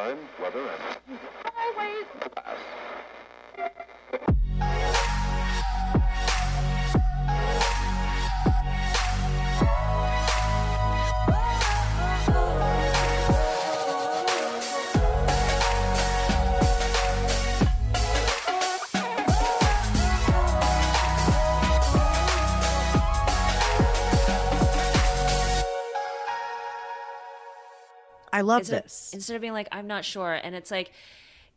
[0.00, 2.06] time, weather, and Always.
[2.34, 2.60] class.
[28.40, 29.10] I love instead, this.
[29.12, 30.92] instead of being like i'm not sure and it's like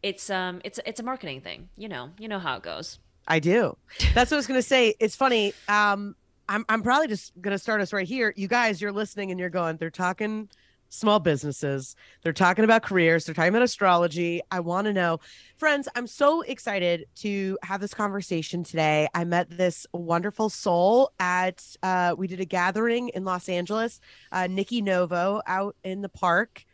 [0.01, 3.39] it's um it's it's a marketing thing you know you know how it goes I
[3.39, 3.77] do.
[4.13, 4.95] That's what I was gonna say.
[4.99, 5.53] It's funny.
[5.67, 6.15] Um,
[6.49, 8.33] I'm I'm probably just gonna start us right here.
[8.35, 9.77] You guys, you're listening and you're going.
[9.77, 10.49] They're talking
[10.89, 11.95] small businesses.
[12.21, 13.25] They're talking about careers.
[13.25, 14.41] They're talking about astrology.
[14.51, 15.19] I want to know,
[15.57, 15.87] friends.
[15.95, 19.07] I'm so excited to have this conversation today.
[19.15, 21.65] I met this wonderful soul at.
[21.81, 24.01] Uh, we did a gathering in Los Angeles.
[24.31, 26.65] Uh, Nikki Novo out in the park,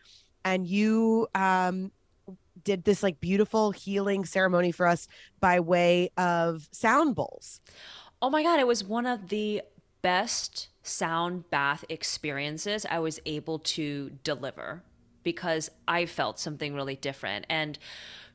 [0.45, 1.91] and you um
[2.63, 5.07] did this like beautiful healing ceremony for us
[5.39, 7.61] by way of sound bowls.
[8.21, 9.61] oh my god it was one of the
[10.01, 14.83] best sound bath experiences i was able to deliver
[15.23, 17.77] because i felt something really different and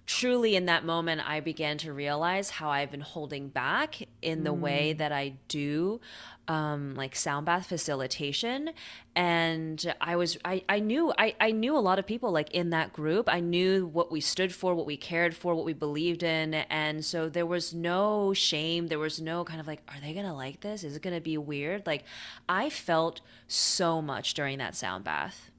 [0.07, 4.53] truly in that moment i began to realize how i've been holding back in the
[4.53, 6.01] way that i do
[6.49, 8.71] um, like sound bath facilitation.
[9.17, 12.71] And i was i, I knew I, I knew a lot of people like in
[12.71, 13.29] that group.
[13.29, 16.55] I knew what we stood for what we cared for what we believed in.
[16.55, 18.89] And so there was no shame.
[18.89, 20.85] There was no kind of like are they gonna like this?
[20.85, 21.87] Is it gonna be weird?
[21.87, 22.05] Like
[22.49, 25.51] i felt so much during that sound bath.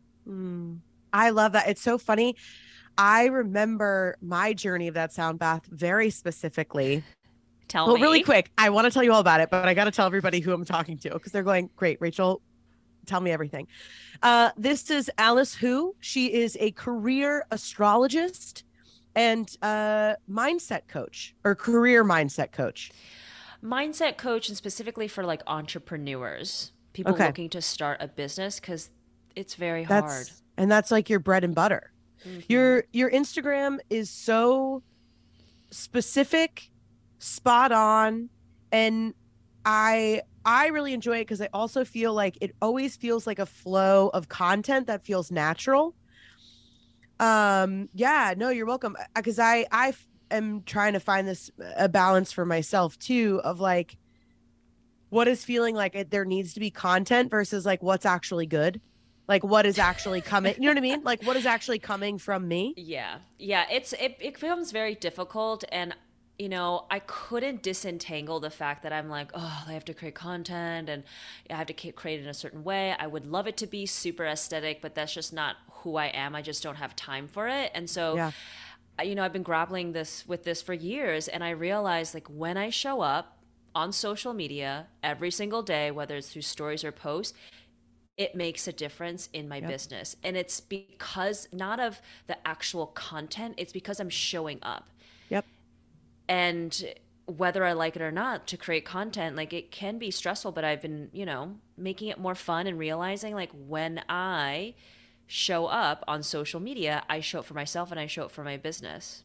[1.14, 1.70] I love that.
[1.70, 2.36] It's so funny.
[2.98, 7.04] I remember my journey of that sound bath very specifically.
[7.68, 9.68] tell me Well, me really quick, I want to tell you all about it, but
[9.68, 12.42] I got to tell everybody who I'm talking to because they're going, Great, Rachel,
[13.06, 13.68] tell me everything.
[14.24, 15.96] Uh, this is Alice Hu.
[16.00, 18.64] She is a career astrologist
[19.16, 22.92] and uh, mindset coach or career mindset coach.
[23.64, 27.28] mindset coach and specifically for like entrepreneurs people Okay.
[27.28, 28.90] looking to start a business because
[29.36, 31.92] it's very That's hard and that's like your bread and butter.
[32.26, 32.40] Mm-hmm.
[32.50, 34.84] Your your Instagram is so
[35.72, 36.70] specific,
[37.20, 38.30] spot on,
[38.72, 39.14] and
[39.66, 43.46] I I really enjoy it because I also feel like it always feels like a
[43.46, 45.96] flow of content that feels natural.
[47.20, 48.96] Um yeah, no, you're welcome.
[49.00, 52.98] Uh, because I I f- am trying to find this uh, a balance for myself
[53.00, 53.98] too of like
[55.10, 58.82] what is feeling like it, there needs to be content versus like what's actually good
[59.28, 61.04] like what is actually coming you know what i mean?
[61.04, 62.74] Like what is actually coming from me?
[62.78, 63.20] Yeah.
[63.38, 65.96] Yeah it's it, it becomes very difficult and
[66.38, 70.16] you know i couldn't disentangle the fact that i'm like oh i have to create
[70.16, 71.04] content and
[71.50, 72.94] i have to create it in a certain way.
[73.00, 76.36] I would love it to be super aesthetic but that's just not who i am.
[76.36, 77.72] I just don't have time for it.
[77.74, 78.32] And so Yeah.
[79.04, 82.56] You know i've been grappling this with this for years and i realized like when
[82.58, 83.38] i show up
[83.74, 87.34] on social media every single day whether it's through stories or posts
[88.18, 90.16] it makes a difference in my business.
[90.24, 94.90] And it's because not of the actual content it's because i'm showing up.
[95.30, 95.46] Yep.
[96.28, 96.86] And
[97.26, 100.64] whether i like it or not to create content like it can be stressful but
[100.64, 104.76] i've been you know making it more fun and realizing like when i
[105.26, 108.44] show up on social media i show up for myself and i show up for
[108.44, 109.24] my business.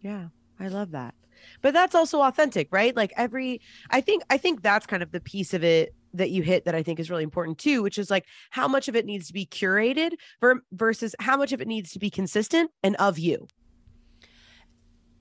[0.00, 0.28] Yeah
[0.58, 1.14] i love that.
[1.62, 2.94] But that's also authentic right?
[2.96, 3.60] Like every
[3.90, 6.74] i think i think that's kind of the piece of it that you hit that
[6.74, 9.32] i think is really important too which is like how much of it needs to
[9.32, 13.46] be curated ver- versus how much of it needs to be consistent and of you.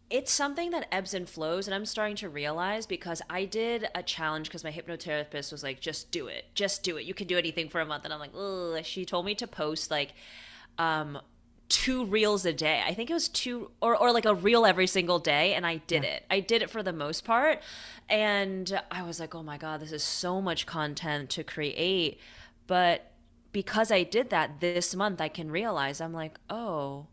[0.10, 4.02] It's something that ebbs and flows and i'm starting to realize because i did a
[4.02, 7.04] challenge because my hypnotherapist was like just do it just do it.
[7.04, 8.06] You can do anything for a month.
[8.06, 10.14] And i'm like she told me to post like
[10.78, 11.20] um
[11.70, 12.82] two reels a day.
[12.86, 15.78] I think it was two or, or like a reel every single day and i
[15.88, 16.24] did it.
[16.30, 17.62] I did it for the most part
[18.10, 22.20] and i was like oh my god this is so much content to create.
[22.68, 23.12] But
[23.52, 27.08] because i did that this month i can realize i'm like oh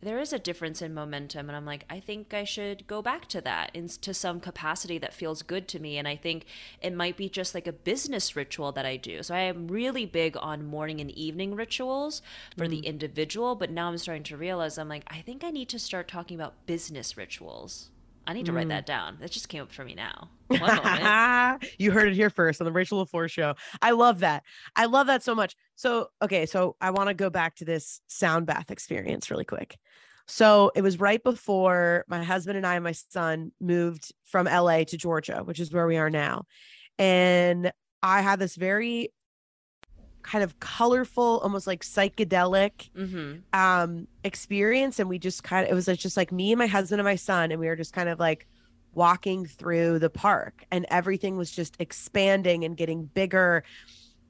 [0.00, 3.26] there is a difference in momentum and i'm like i think i should go back
[3.26, 6.44] to that into some capacity that feels good to me and i think
[6.80, 9.22] it might be just like a business ritual that i do.
[9.22, 12.22] So i am really big on morning and evening rituals
[12.56, 12.84] for the mm.
[12.84, 16.08] individual but now i'm starting to realize i'm like i think i need to start
[16.08, 17.90] talking about business rituals
[18.28, 18.86] i need to write that mm.
[18.86, 22.64] down that just came up for me now One you heard it here first on
[22.64, 23.54] the Rachel LaForce show.
[23.82, 24.44] I love that.
[24.74, 25.54] I love that so much.
[25.76, 29.76] So, okay, so I want to go back to this sound bath experience really quick.
[30.26, 34.84] So, it was right before my husband and I and my son moved from LA
[34.84, 36.44] to Georgia, which is where we are now.
[36.98, 37.70] And
[38.02, 39.12] I had this very
[40.30, 43.38] kind of colorful, almost like psychedelic Mm-hmm.
[43.52, 44.98] um experience.
[45.00, 47.16] And we just kind of it was just like me and my husband and my
[47.16, 48.46] son and we were just kind of like
[48.94, 53.64] walking through the park and everything was just expanding and getting bigger.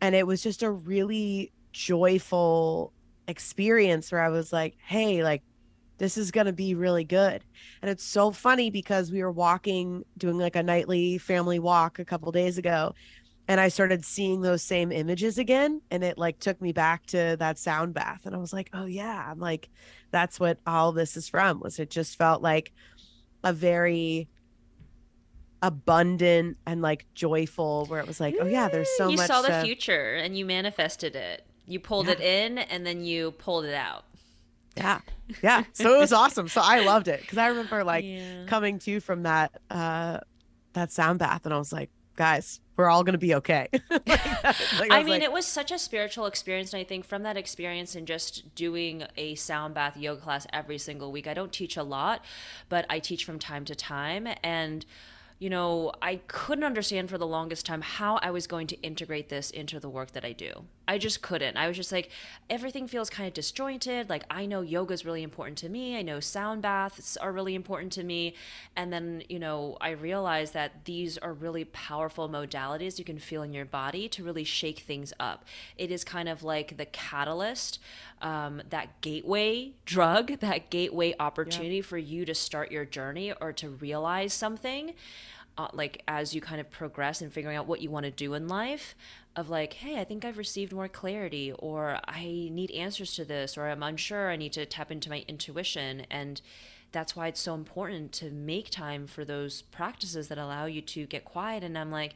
[0.00, 2.92] And it was just a really joyful
[3.26, 5.42] experience where I was like hey like
[5.98, 7.42] this is going to be really good.
[7.82, 12.04] And it's so funny because we were walking doing like a nightly family walk a
[12.04, 12.94] couple days ago
[13.48, 17.36] and I started seeing those same images again and it like took me back to
[17.38, 19.68] that sound bath and I was like oh yeah I'm like
[20.10, 22.72] that's what all this is from was it just felt like
[23.42, 24.28] a very
[25.60, 29.34] abundant and like joyful where it was like oh yeah there's so you much you
[29.34, 31.44] saw the to- future and you manifested it.
[31.66, 32.12] You pulled Yeah.
[32.12, 34.04] it in and then you pulled it out.
[34.76, 35.00] yeah
[35.42, 38.44] yeah so it was awesome so I loved it because I remember like Yeah.
[38.46, 40.20] coming to from that uh
[40.74, 44.06] that sound bath and I was like guys we're all gonna be okay Like,
[44.80, 47.22] like, I was mean, like, it was such a spiritual experience, and I think from
[47.22, 51.52] that experience and just doing a sound bath yoga class every single week, I don't
[51.52, 52.24] teach a lot,
[52.68, 54.28] but I teach from time to time.
[54.42, 54.84] And,
[55.38, 59.28] you know, I couldn't understand for the longest time how I was going to integrate
[59.28, 60.64] this into the work that I do.
[60.88, 61.58] I just couldn't.
[61.58, 62.10] I was just like,
[62.48, 64.08] everything feels kind of disjointed.
[64.08, 67.54] Like, I know yoga is really important to me, I know sound baths are really
[67.54, 68.34] important to me.
[68.74, 73.42] And then, you know, I realized that these are really powerful modalities you can feel
[73.42, 75.44] in your body to really shake things up.
[75.76, 77.80] It is kind of like the catalyst,
[78.22, 83.68] um, that gateway drug, that gateway opportunity for you to start your journey or to
[83.68, 84.94] realize something.
[85.58, 88.34] Uh, like as you kind of progress and figuring out what you want to do
[88.34, 88.94] in life
[89.36, 93.56] of like hey i think i've received more clarity or i need answers to this
[93.56, 96.06] or i'm unsure i need to tap into my intuition.
[96.10, 96.40] And
[96.90, 101.06] that's why it's so important to make time for those practices that allow you to
[101.06, 101.62] get quiet.
[101.62, 102.14] And i'm like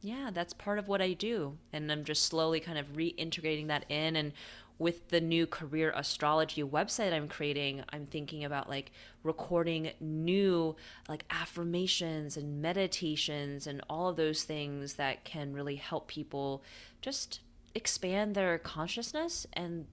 [0.00, 1.58] yeah that's part of what i do.
[1.72, 4.32] And i'm just slowly kind of reintegrating that in and
[4.78, 8.92] with the new career astrology website i'm creating i'm thinking about like
[9.22, 10.74] recording new
[11.08, 16.62] like affirmations and meditations and all of those things that can really help people
[17.00, 17.40] just
[17.74, 19.86] expand their consciousness and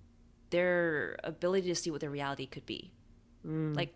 [0.49, 2.91] their ability to see what their reality could be
[3.45, 3.75] mm.
[3.75, 3.93] like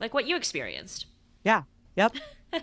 [0.00, 1.06] like what you experienced
[1.44, 1.62] Yeah.
[1.96, 2.16] Yep.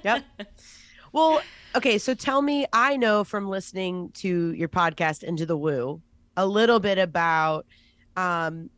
[0.03, 0.23] Yep.
[1.11, 1.41] well,
[1.75, 1.97] okay.
[1.97, 6.01] So tell me, I know from listening to your podcast, Into the Woo,
[6.37, 7.65] a little bit about
[8.15, 8.69] um,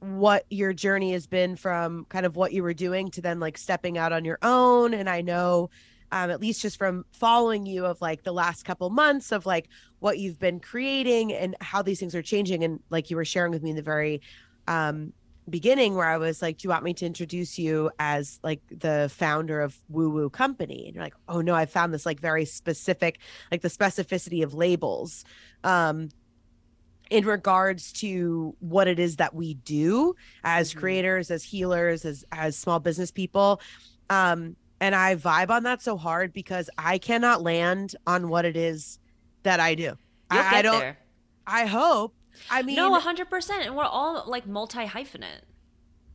[0.00, 3.58] what your journey has been from kind of what you were doing to then like
[3.58, 4.94] stepping out on your own.
[4.94, 5.70] And I know,
[6.12, 9.68] um, at least just from following you of like the last couple months of like
[9.98, 12.64] what you've been creating and how these things are changing.
[12.64, 14.22] And like you were sharing with me in the very
[14.66, 15.12] um,
[15.50, 19.10] beginning where I was like, Do you want me to introduce you as like the
[19.14, 20.86] founder of Woo Woo Company?
[20.86, 23.18] And you're like, Oh no, I found this like very specific,
[23.50, 25.24] like the specificity of labels.
[25.64, 26.10] Um,
[27.10, 30.14] in regards to what it is that we do
[30.44, 30.78] as Mhm.
[30.78, 33.60] creators, as healers, as as small business people.
[34.10, 38.56] Um, and I vibe on that so hard because I cannot land on what it
[38.56, 38.98] is
[39.42, 39.82] that I do.
[39.82, 39.96] you'll
[40.30, 40.98] I, get I don't there
[41.46, 42.14] I hope.
[42.50, 45.40] I mean no 100% and we're all like multi hyphenate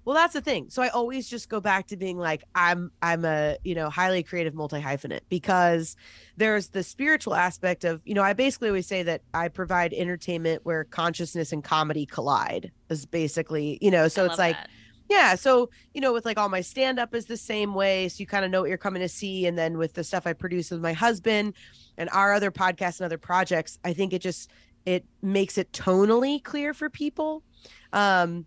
[0.05, 0.69] Well, that's the thing.
[0.69, 4.23] So I always just go back to being like, I'm I'm a you know highly
[4.23, 5.95] creative multi hyphenate because
[6.35, 10.65] there's the spiritual aspect of you know I basically always say that I provide entertainment
[10.65, 14.69] where consciousness and comedy collide is basically you know so I it's like that.
[15.09, 18.19] yeah so you know with like all my stand up is the same way so
[18.19, 20.33] you kind of know what you're coming to see and then with the stuff I
[20.33, 21.53] produce with my husband
[21.97, 24.51] and our other podcasts and other projects I think it just
[24.85, 27.43] it makes it tonally clear for people
[27.93, 28.45] um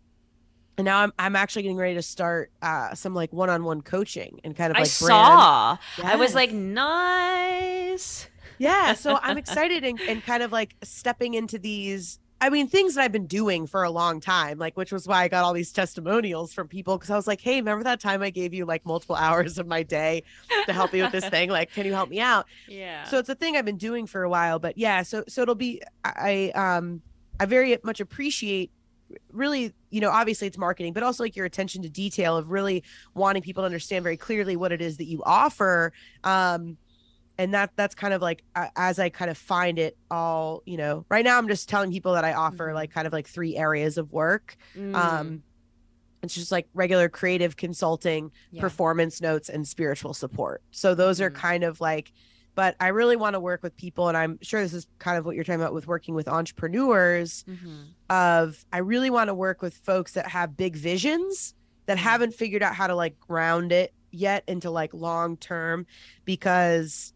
[0.78, 4.54] and now I'm I'm actually getting ready to start uh some like one-on-one coaching and
[4.56, 5.76] kind of I like saw.
[6.02, 8.28] I was like, nice.
[8.58, 12.94] yeah so i'm excited and, and kind of like stepping into these i mean things
[12.94, 15.52] that i've been doing for a long time like which was why i got all
[15.52, 18.64] these testimonials from people because i was like hey remember that time i gave you
[18.64, 20.22] like multiple hours of my day
[20.66, 23.04] to help me with this thing like can you help me out Yeah.
[23.04, 25.54] so it's a thing i've been doing for a while but yeah so so it'll
[25.54, 27.02] be i I, um
[27.38, 28.70] i very much appreciate
[29.32, 32.82] really you know obviously it's marketing but also like your attention to detail of really
[33.14, 35.92] wanting people to understand very clearly what it is that you offer
[36.24, 36.76] um
[37.38, 40.76] and that that's kind of like uh, as i kind of find it all you
[40.76, 42.74] know right now i'm just telling people that i offer Mhm.
[42.74, 45.42] like kind of like three areas of work Mm, um
[46.22, 48.60] it's just like regular creative consulting yeah.
[48.60, 51.34] performance notes and spiritual support so those are Mhm.
[51.34, 52.12] kind of like
[52.56, 55.24] but i really want to work with people and i'm sure this is kind of
[55.24, 57.84] what you're talking about with working with entrepreneurs Mhm.
[58.10, 61.54] of i really want to work with folks that have big visions
[61.86, 65.86] that haven't figured out how to like ground it yet into like long term
[66.24, 67.12] because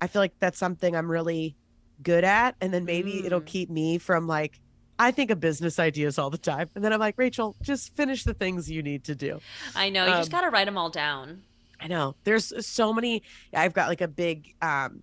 [0.00, 1.54] i feel like that's something i'm really
[2.02, 3.24] good at and then maybe mm.
[3.26, 4.60] it'll keep me from like
[4.98, 6.70] I think of business ideas all the time.
[6.74, 9.40] And then I'm like, Rachel, just finish the things you need to do.
[9.74, 10.06] I know.
[10.06, 11.42] You um, just got to write them all down.
[11.84, 12.16] I know.
[12.24, 13.22] There's so many.
[13.52, 15.02] I've got like a big, um,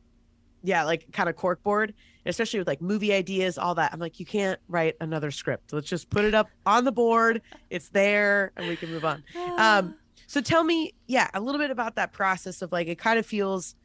[0.63, 1.93] yeah, like kind of cork board,
[2.25, 3.93] especially with like movie ideas, all that.
[3.93, 5.73] I'm like, you can't write another script.
[5.73, 7.43] Let's just put it up on the board.
[7.69, 9.23] It's there and we can move on.
[9.57, 9.95] Um,
[10.25, 13.25] so tell me, yeah, a little bit about that process of like, it kind of
[13.25, 13.75] feels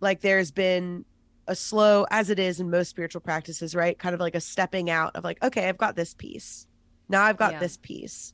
[0.00, 1.04] like there's been
[1.46, 4.88] a slow as it is in most spiritual practices right kind of like a stepping
[4.88, 6.66] out of like okay i've got this piece
[7.08, 7.58] now i've got yeah.
[7.58, 8.32] this piece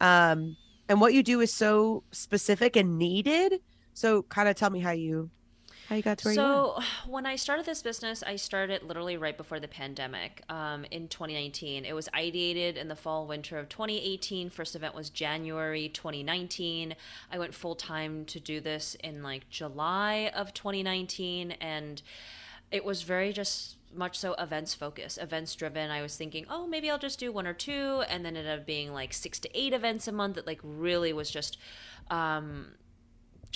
[0.00, 0.56] um
[0.88, 3.60] and what you do is so specific and needed.
[3.94, 5.30] So kind of tell me how you
[5.88, 9.36] how you got to where so when i started this business i started literally right
[9.36, 14.50] before the pandemic um, in 2019 it was ideated in the fall winter of 2018
[14.50, 16.94] first event was january 2019
[17.30, 22.02] i went full-time to do this in like july of 2019 and
[22.70, 25.90] it was very just much so events focused, events driven.
[25.90, 28.66] I was thinking, oh, maybe I'll just do one or two, and then ended up
[28.66, 30.36] being like six to eight events a month.
[30.36, 31.58] That like really was just
[32.10, 32.72] um,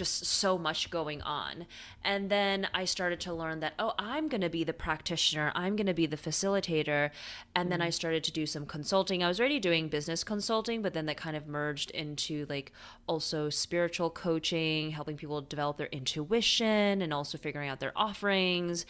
[0.00, 1.66] just so much going on.
[2.02, 5.76] And then I started to learn that, oh, I'm going to be the practitioner, I'm
[5.76, 7.11] going to be the facilitator.
[7.54, 7.92] And mm then I mm-hmm.
[7.92, 9.23] started to do some consulting.
[9.23, 12.73] I was already doing business consulting, but then that kind of merged into like
[13.07, 18.87] also spiritual coaching, helping people develop their intuition and also figuring out their offerings.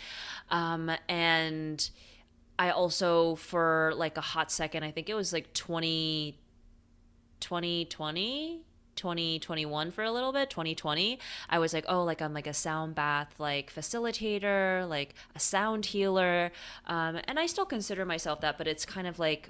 [0.51, 1.91] Um, and
[2.59, 6.39] I also, for like a hot second, I think it was like 20,
[7.41, 8.65] 2020
[9.01, 12.95] 2021 for a little bit 2020 i was like oh like i'm like a sound
[12.95, 16.53] bath like facilitator like a sound healer
[16.87, 19.49] um, and i still consider myself that but it's kind of like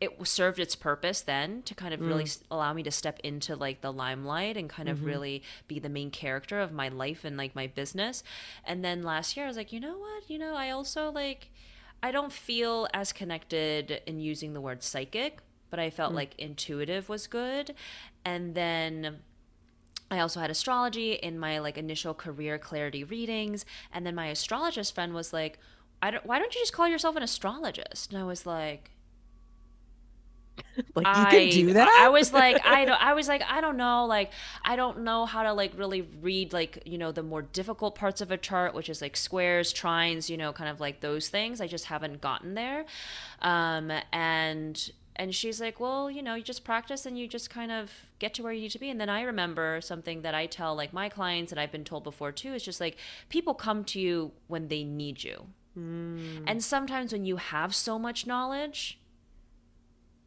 [0.00, 2.08] it served its purpose then to kind of mm.
[2.08, 4.98] really allow me to step into like the limelight and kind mm-hmm.
[4.98, 8.22] of really be the main character of my life and like my business
[8.64, 11.50] and then last year i was like you know what you know i also like
[12.02, 16.16] i don't feel as connected in using the word psychic but I felt mm.
[16.16, 17.74] like intuitive was good.
[18.24, 19.20] And then
[20.10, 24.94] I also had astrology in my like initial career clarity readings, and then my astrologist
[24.94, 25.58] friend was like,
[26.02, 26.26] "I don't.
[26.26, 28.90] Why don't you just call yourself an astrologist?" And I was like,
[30.94, 33.76] like you can do that i was like i don't i was like i don't
[33.76, 34.30] know like
[34.64, 38.20] i don't know how to like really read like you know the more difficult parts
[38.20, 41.60] of a chart which is like squares trines you know kind of like those things
[41.60, 42.84] i just haven't gotten there
[43.42, 47.70] um and and she's like well you know you just practice and you just kind
[47.72, 48.90] of get to where you need to be.
[48.90, 52.04] And then i remember something that i tell like my clients and i've been told
[52.04, 52.96] before too is just like
[53.28, 55.46] people come to you when they need you.
[55.78, 56.44] Mm.
[56.46, 58.98] and sometimes when you have so much knowledge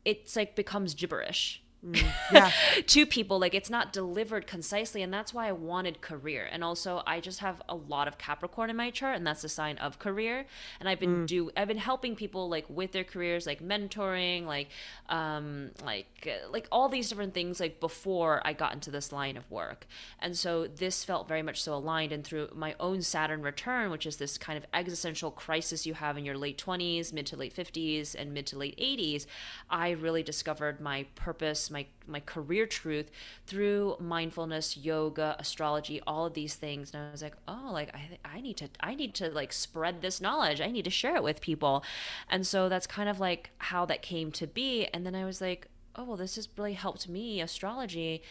[0.05, 2.49] it's like becomes gibberish Mm, yeah.
[2.87, 7.03] to people like it's not delivered concisely and that's why i wanted career and also
[7.05, 9.99] i just have a lot of capricorn in my chart and that's a sign of
[9.99, 10.45] career
[10.79, 11.27] and i've been mm.
[11.27, 14.69] do i've been helping people like with their careers like mentoring like
[15.09, 16.07] um like
[16.49, 19.85] like all these different things like before i got into this line of work
[20.19, 24.05] and so this felt very much so aligned and through my own saturn return which
[24.05, 27.53] is this kind of existential crisis you have in your late 20s mid to late
[27.53, 29.25] 50s and mid to late 80s
[29.69, 33.11] i really discovered my purpose my my career truth
[33.45, 36.93] through mindfulness, yoga, astrology, all of these things.
[36.93, 40.01] And I was like, oh, like I I need to I need to like spread
[40.01, 40.61] this knowledge.
[40.61, 41.83] I need to share it with people.
[42.29, 44.85] And so that's kind of like how that came to be.
[44.93, 48.21] And then I was like, oh well, this has really helped me astrology.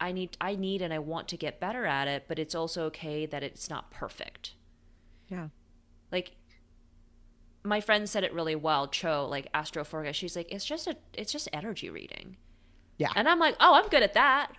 [0.00, 2.84] I need I need and I want to get better at it, but it's also
[2.86, 4.54] okay that it's not perfect.
[5.28, 5.48] Yeah.
[6.12, 6.32] Like
[7.64, 10.14] my friend said it really well, Cho, like Astroforga.
[10.14, 12.36] She's like, it's just a it's just energy reading.
[12.98, 13.12] Yeah.
[13.16, 14.52] And I'm like, oh, I'm good at that.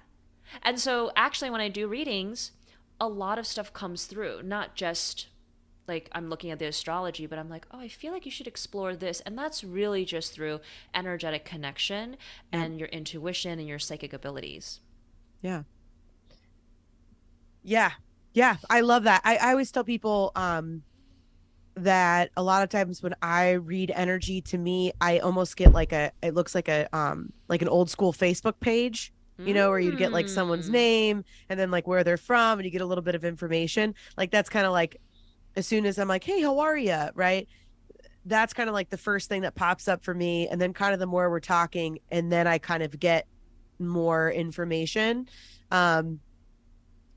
[0.64, 2.52] And so actually, when I do readings,
[3.00, 5.28] a lot of stuff comes through, not just
[5.88, 8.48] like I'm looking at the astrology, but I'm like, oh, I feel like you should
[8.48, 9.22] explore this.
[9.22, 10.62] And that's really just through
[10.94, 12.18] energetic connection
[12.54, 12.62] yeah.
[12.64, 14.80] and your intuition and your psychic abilities.
[15.42, 15.64] Yeah.
[17.64, 17.92] Yeah.
[18.34, 18.58] Yeah.
[18.70, 19.22] I love that.
[19.26, 20.84] I, I always tell people, um,
[21.84, 25.92] that a lot of times when I read energy to me, I almost get like
[25.92, 29.80] a it looks like a um like an old school Facebook page, you know, where
[29.80, 30.74] you'd get like someone's mm.
[30.74, 33.96] name and then like where they're from and you get a little bit of information.
[34.18, 35.00] Like that's kind of like
[35.56, 37.48] as soon as I'm like, "Hey, how are you?" right?
[38.26, 40.94] That's kind of like the first thing that pops up for me and then kind
[40.94, 43.28] of the more we're talking and then I kind of get
[43.80, 45.28] more information.
[45.72, 46.20] Um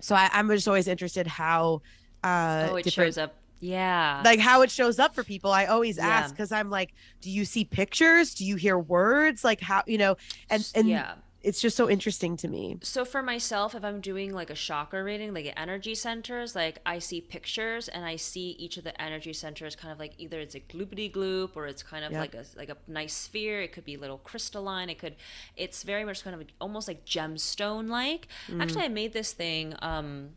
[0.00, 1.82] so I, I'm just always interested how
[2.24, 4.22] uh oh, it shows up yeah.
[4.24, 5.52] Like how it shows up for people.
[5.52, 6.08] I always yeah.
[6.08, 8.34] ask because I'm like, do you see pictures?
[8.34, 9.44] Do you hear words?
[9.44, 10.16] Like how, you know,
[10.50, 11.14] and and yeah.
[11.42, 12.78] it's just so interesting to me.
[12.82, 16.98] So for myself, if I'm doing like a chakra reading, like energy centers, like I
[16.98, 20.56] see pictures and I see each of the energy centers kind of like either it's
[20.56, 22.20] a gloopity gloop or it's kind of yep.
[22.20, 23.62] like a like a nice sphere.
[23.62, 24.90] It could be a little crystalline.
[24.90, 25.14] It could.
[25.56, 28.26] It's very much kind of almost like gemstone like.
[28.48, 28.60] Mm.
[28.60, 29.76] Actually, I made this thing.
[29.80, 30.30] Um,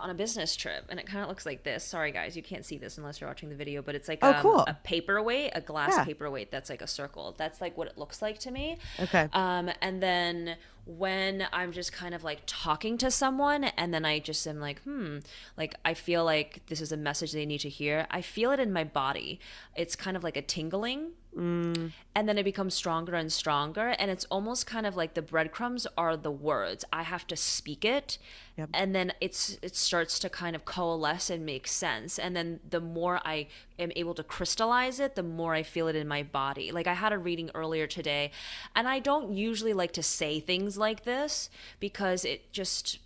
[0.00, 1.84] on a business trip and it kind of looks like this.
[1.84, 4.32] Sorry guys you can't see this unless you're watching the video but it's like oh,
[4.32, 4.60] um, cool.
[4.60, 6.04] a paperweight a glass yeah.
[6.04, 7.34] paperweight that's like a circle.
[7.38, 8.78] That's like what it looks like to me.
[9.00, 9.28] Okay.
[9.32, 14.18] Um and then when i'm just kind of like talking to someone and then i
[14.18, 15.18] just am like hmm
[15.56, 18.58] like i feel like this is a message they need to hear i feel it
[18.58, 19.38] in my body.
[19.76, 21.92] It's kind of like a tingling Mm.
[22.14, 23.88] And then it becomes stronger and stronger.
[23.98, 26.84] And it's almost kind of like the breadcrumbs are the words.
[26.92, 28.18] I have to speak it.
[28.56, 28.68] Yep.
[28.74, 32.18] And then it's it starts to kind of coalesce and make sense.
[32.18, 33.48] And then the more I
[33.78, 36.70] am able to crystallize it, the more I feel it in my body.
[36.70, 38.30] Like I had a reading earlier today,
[38.76, 41.48] and I don't usually like to say things like this
[41.80, 42.98] because it just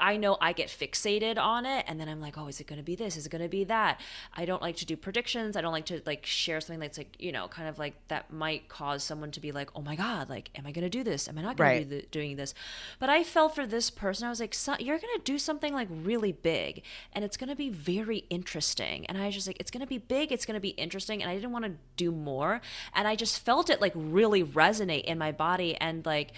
[0.00, 2.78] I know I get fixated on it and then I'm like, oh, is it going
[2.78, 3.16] to be this?
[3.16, 4.00] Is it going to be that?
[4.32, 5.56] I don't like to do predictions.
[5.56, 8.32] I don't like to like share something that's like, you know, kind of like that
[8.32, 11.04] might cause someone to be like, oh my God, like, am I going to do
[11.04, 11.28] this?
[11.28, 11.78] Am I not going right.
[11.82, 12.54] to be the, doing this?
[12.98, 15.88] But I felt for this person, I was like, you're going to do something like
[15.90, 16.82] really big
[17.12, 19.04] and it's going to be very interesting.
[19.06, 20.32] And I was just like, it's going to be big.
[20.32, 21.22] It's going to be interesting.
[21.22, 22.60] And I didn't want to do more.
[22.94, 25.76] And I just felt it like really resonate in my body.
[25.76, 26.32] And like,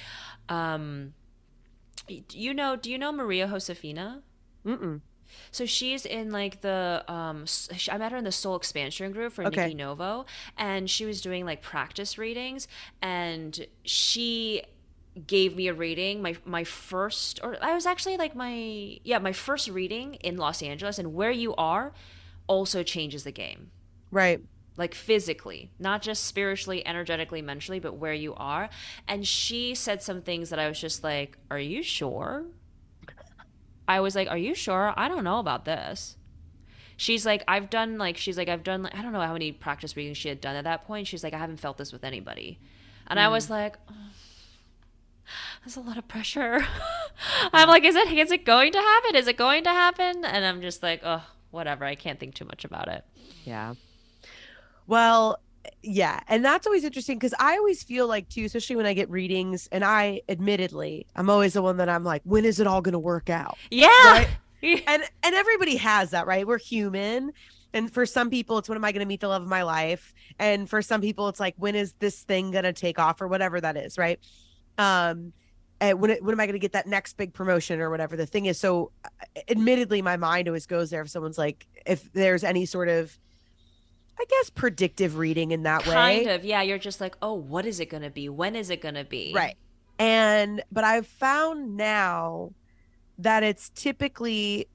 [0.48, 1.14] um,
[2.08, 4.22] you know do you know maria josefina
[4.66, 5.00] Mm-mm.
[5.50, 7.46] So she's in like the um
[7.90, 9.64] I met her in the soul expansion group for okay.
[9.64, 12.68] Nikki Novo and she was doing like practice readings
[13.02, 14.62] and she
[15.26, 19.32] gave me a reading my my first or I was actually like my yeah my
[19.32, 21.92] first reading in Los Angeles and where you are
[22.46, 23.70] also changes the game.
[24.10, 24.40] Right
[24.76, 28.68] like physically, not just spiritually, energetically, mentally, but where you are.
[29.08, 32.44] And she said some things that I was just like, Are you sure?
[33.88, 34.92] I was like, Are you sure?
[34.96, 36.16] I don't know about this.
[36.96, 39.52] She's like, I've done like, she's like, I've done like, I don't know how many
[39.52, 41.06] practice readings she had done at that point.
[41.06, 42.58] She's like, I haven't felt this with anybody.
[43.06, 43.22] And mm.
[43.22, 43.94] I was like, oh,
[45.62, 46.66] That's a lot of pressure.
[47.52, 49.14] I'm like, is it, is it going to happen?
[49.14, 50.24] Is it going to happen?
[50.24, 51.84] And I'm just like, oh, whatever.
[51.84, 53.04] I can't think too much about it.
[53.44, 53.74] Yeah.
[54.86, 55.38] Well,
[55.82, 56.20] yeah.
[56.28, 59.68] And that's always interesting because I always feel like, too, especially when I get readings,
[59.72, 62.92] and I admittedly, I'm always the one that I'm like, when is it all going
[62.92, 63.56] to work out?
[63.70, 63.88] Yeah.
[64.04, 64.28] Right?
[64.86, 66.46] and and everybody has that, right?
[66.46, 67.32] We're human.
[67.72, 69.62] And for some people, it's when am I going to meet the love of my
[69.62, 70.14] life?
[70.38, 73.28] And for some people, it's like, when is this thing going to take off or
[73.28, 74.18] whatever that is, right?
[74.78, 75.32] Um,
[75.80, 78.24] and when, when am I going to get that next big promotion or whatever the
[78.24, 78.58] thing is?
[78.58, 78.92] So,
[79.48, 83.18] admittedly, my mind always goes there if someone's like, if there's any sort of
[84.18, 86.24] I guess predictive reading in that kind way.
[86.24, 86.62] Kind of, yeah.
[86.62, 88.28] You're just like, oh, what is it going to be?
[88.28, 89.32] When is it going to be?
[89.34, 89.56] Right.
[89.98, 92.52] And, but I've found now
[93.18, 94.68] that it's typically,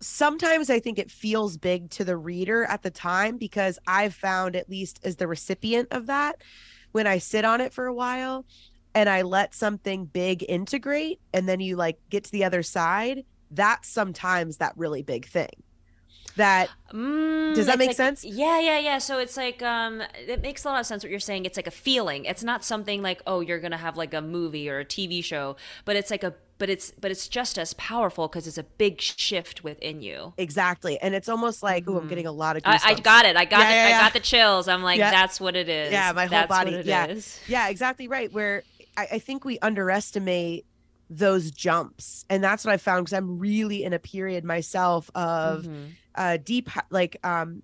[0.00, 4.56] sometimes I think it feels big to the reader at the time because I've found,
[4.56, 6.42] at least as the recipient of that,
[6.92, 8.44] when I sit on it for a while
[8.94, 13.24] and I let something big integrate and then you like get to the other side,
[13.50, 15.50] that's sometimes that really big thing
[16.38, 18.24] that mm, does that make like, sense?
[18.24, 18.98] Yeah yeah yeah.
[18.98, 21.44] So it's like um it makes a lot of sense what you're saying.
[21.44, 22.24] It's like a feeling.
[22.24, 25.56] It's not something like oh you're gonna have like a movie or a tv show
[25.84, 29.00] but it's like a but it's but it's just as powerful because it's a big
[29.00, 30.34] shift within you.
[30.36, 30.98] Exactly.
[31.00, 33.36] And it's almost like oh i'm getting a lot of I, I, got it.
[33.36, 33.98] I got yeah, it yeah, yeah.
[33.98, 34.68] i got the chills.
[34.68, 35.92] I'm like that's what it is.
[35.92, 36.82] Yeah my whole that's body.
[36.84, 37.06] yeah.
[37.06, 37.40] is.
[37.46, 38.32] yeah exactly right.
[38.32, 38.62] Where
[38.96, 40.66] I, I think we underestimate
[41.10, 45.62] those jumps and that's what i found because i'm really in a period myself of
[45.62, 45.86] mm-hmm
[46.18, 47.62] uh, deep like um,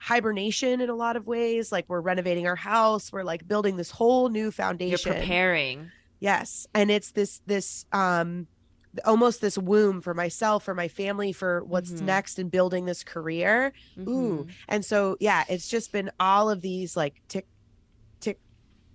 [0.00, 1.70] hibernation in a lot of ways.
[1.70, 5.12] Like we're renovating our house, we're like building this whole new foundation.
[5.12, 5.90] You're preparing.
[6.18, 8.48] Yes, and it's this this um
[9.04, 12.06] almost this womb for myself for my family for what's mm-hmm.
[12.06, 14.10] next in building this career mm-hmm.
[14.10, 17.46] ooh and so yeah it's just been all of these like tick
[18.18, 18.40] tick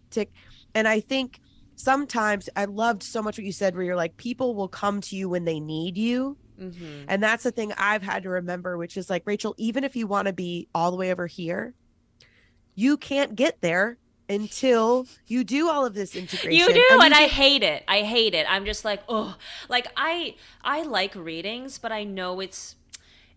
[0.10, 0.34] tick
[0.74, 1.40] and i think
[1.76, 5.16] sometimes i loved so much what you said where you're like people will come to
[5.16, 7.06] you when they need you Mm-hmm.
[7.08, 10.08] And that's the thing I've had to remember, which is like, Rachel, even if you
[10.08, 11.74] want to be all the way over here,
[12.76, 16.52] you can't get there until you do all of this integration.
[16.52, 17.84] You do, and, and I hate it.
[17.88, 18.46] I hate it.
[18.50, 19.36] I'm just like, oh,
[19.70, 22.76] like I I like readings, but I know it's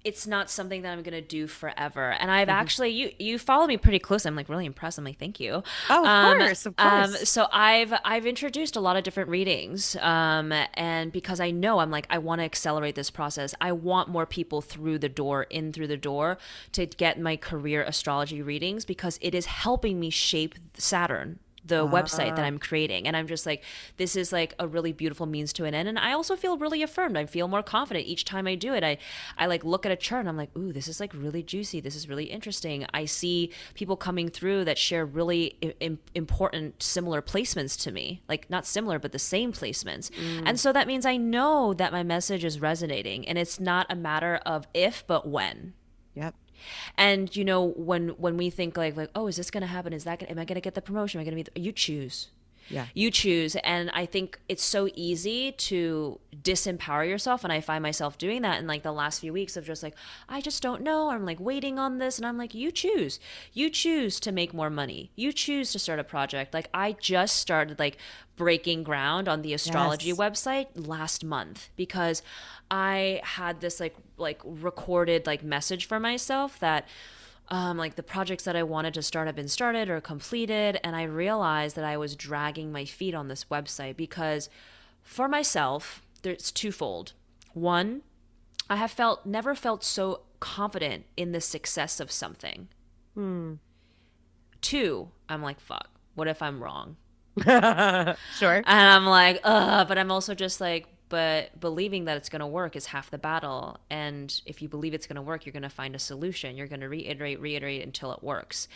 [0.05, 2.13] it's not something that I'm gonna do forever.
[2.13, 2.57] And I've mm-hmm.
[2.57, 4.25] actually you you follow me pretty close.
[4.25, 4.99] I'm like really impressed.
[4.99, 5.63] I'm like, thank you.
[5.91, 6.93] Oh, of um, course, of course.
[6.93, 9.97] Um, so I've I've introduced a lot of different readings.
[9.97, 13.55] Um, and because I know I'm like, I want to accelerate this process.
[13.61, 16.39] I want more people through the door, in through the door,
[16.73, 22.35] to get my career astrology readings because it is helping me shape Saturn the website
[22.37, 23.07] that I'm creating.
[23.07, 23.63] And I'm just like,
[23.97, 25.89] this is like a really beautiful means to an end.
[25.89, 27.17] And I also feel really affirmed.
[27.17, 28.83] I feel more confident each time I do it.
[28.83, 28.99] I,
[29.37, 31.81] I like look at a chart and I'm like, ooh, this is like really juicy.
[31.81, 32.87] This is really interesting.
[32.93, 38.23] I see people coming through that share really I- important similar placements to me.
[38.29, 40.11] Like not similar, but the same placements.
[40.11, 40.43] Mm.
[40.47, 43.97] And so that means I know that my message is resonating and it's not a
[43.97, 45.75] matter of if, but when.
[46.15, 46.35] Yep.
[46.97, 49.93] And you know, when when we think like like, oh, is this going to happen?
[49.93, 51.21] Is that gonna, am I going to get the promotion?
[51.21, 51.51] Am I going to be?
[51.55, 52.29] The, you choose.
[52.71, 52.87] Yeah.
[52.95, 53.57] You choose.
[53.57, 57.45] And I think it's so easy to disempower yourself.
[57.45, 59.95] And I find myself doing that in like the last few weeks of just like,
[60.29, 61.11] I just don't know.
[61.11, 62.19] I'm like waiting on this.
[62.19, 63.19] And I'm like, you choose.
[63.53, 65.11] You choose to make more money.
[65.17, 66.55] You choose to start a project.
[66.55, 67.97] Like I just started like
[68.37, 70.17] breaking ground on the astrology yes.
[70.17, 72.23] website last month because
[72.71, 76.87] I had this like like recorded like message for myself that
[77.49, 80.95] um, like the projects that I wanted to start have been started or completed, and
[80.95, 84.51] I realized that I was dragging my feet on this website because
[85.03, 87.13] for myself, there's twofold.
[87.55, 88.03] One,
[88.69, 92.69] I have felt never felt so confident in the success of something.
[93.15, 93.55] Hmm.
[94.61, 96.97] Two, I'm like, fuck, what if I'm wrong?
[97.45, 98.57] sure.
[98.57, 102.47] And I'm like, ugh, but I'm also just like, but believing that it's going to
[102.47, 105.63] work is half the battle and if you believe it's going to work you're going
[105.63, 108.69] to find a solution you're going to reiterate reiterate until it works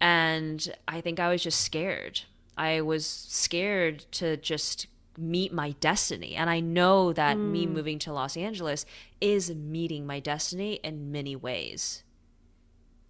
[0.00, 2.22] and i think i was just scared
[2.56, 4.86] i was scared to just
[5.18, 7.50] meet my destiny and i know that mm.
[7.50, 8.86] me moving to los angeles
[9.20, 12.04] is meeting my destiny in many ways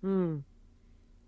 [0.05, 0.43] mm.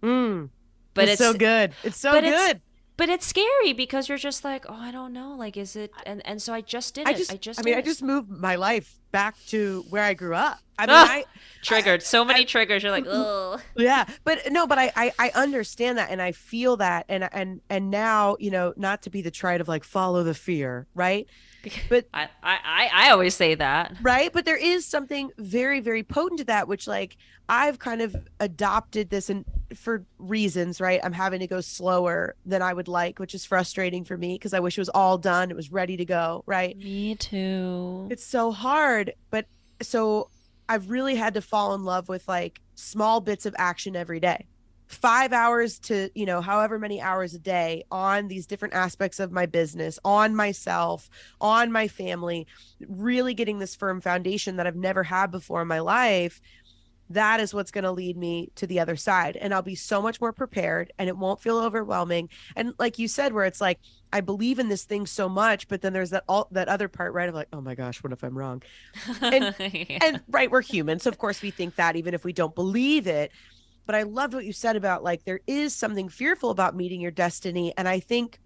[0.03, 0.49] Mm.
[0.95, 2.61] but it's, it's, so good it's so good
[3.03, 6.25] but it's scary because you're just like oh i don't know like is it and
[6.25, 7.17] and so i just did I it.
[7.17, 10.35] just, i just i mean i just moved my life back to where i grew
[10.35, 10.59] up.
[10.79, 11.25] I mean I,
[11.63, 12.03] triggered.
[12.03, 15.99] So many I, triggers you're like oh yeah but no but I, I i understand
[15.99, 19.31] that and i feel that and and and now you know not to be the
[19.31, 21.29] trite of like follow the fear right?
[21.89, 23.97] But I, I i always say that.
[24.03, 24.33] Right?
[24.33, 27.17] But there is something very very potent to that which like
[27.49, 29.45] i've kind of adopted this and
[29.75, 31.01] for reasons right?
[31.03, 34.55] I'm having to go slower than i would like which is frustrating for me because
[34.55, 36.77] i wish it was all done it was ready to go right?
[36.77, 38.09] Me too.
[38.11, 39.47] It's so hard but
[39.81, 40.29] so
[40.69, 44.47] i've really had to fall in love with like small bits of action every day.
[44.89, 49.33] Five hours to you know however many hours a day on these different aspects of
[49.33, 51.09] my business on myself
[51.41, 52.47] on my family
[52.87, 56.43] really getting this firm foundation that i've never had before in my life
[57.13, 60.03] that is what's going to lead me to the other side and i'll be so
[60.03, 63.79] much more prepared and it won't feel overwhelming and like you said where it's like
[64.13, 67.13] i believe in this thing so much but then there's that all that other part
[67.13, 68.63] right of like oh my gosh what if i'm wrong
[69.21, 69.99] and, yeah.
[70.03, 73.07] and right we're humans so of course we think that even if we don't believe
[73.07, 73.33] it
[73.87, 77.11] but I loved what you said about like there is something fearful about meeting your
[77.11, 77.73] destiny.
[77.77, 78.39] And I think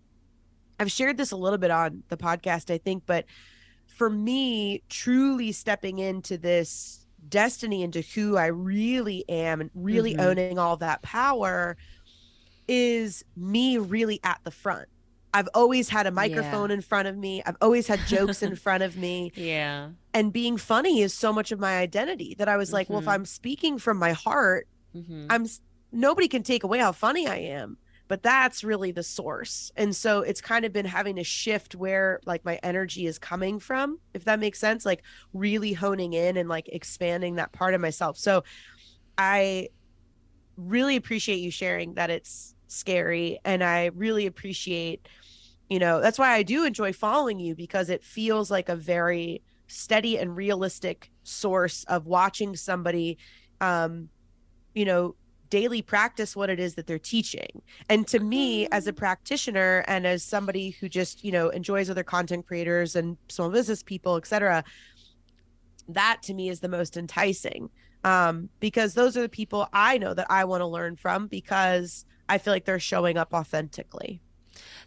[0.79, 3.25] I've shared this a little bit on the podcast, I think, but
[3.87, 10.21] for me, truly stepping into this destiny, into who I really am and really mm-hmm.
[10.21, 11.77] owning all that power
[12.69, 14.89] is me really at the front.
[15.35, 16.75] I've always had a microphone yeah.
[16.75, 17.43] in front of me.
[17.45, 19.33] I've always had jokes in front of me.
[19.35, 19.91] Yeah.
[20.15, 22.95] And being funny is so much of my identity that I was like, mm-hmm.
[22.95, 23.13] well, if mm-hmm.
[23.13, 25.27] I'm speaking from my heart, mm-hmm.
[25.31, 25.47] i'm
[25.93, 27.77] nobody can take away how funny i am
[28.09, 29.73] but that's really the source.
[29.77, 33.59] And so it's kind of been having to shift where like my energy is coming
[33.59, 37.81] from if that makes sense like really honing in and like expanding that part of
[37.81, 38.17] myself.
[38.17, 38.45] So
[39.19, 39.69] i
[40.57, 45.07] really appreciate you sharing that it's scary and i really appreciate
[45.69, 49.43] you know that's why i do enjoy following you because it feels like a very
[49.69, 53.19] steady and realistic source of watching somebody
[53.61, 54.09] um
[54.75, 55.15] you know
[55.51, 57.63] daily practice what it is that they're teaching.
[57.89, 58.97] And to me as a mm.
[58.97, 63.83] practitioner and as somebody who just you know enjoys other content creators and small business
[63.83, 64.65] people etc
[65.89, 67.71] that to me is the most enticing.
[68.05, 72.05] Um, because those are the people i know that i want to learn from because
[72.29, 74.21] i feel like they're showing up authentically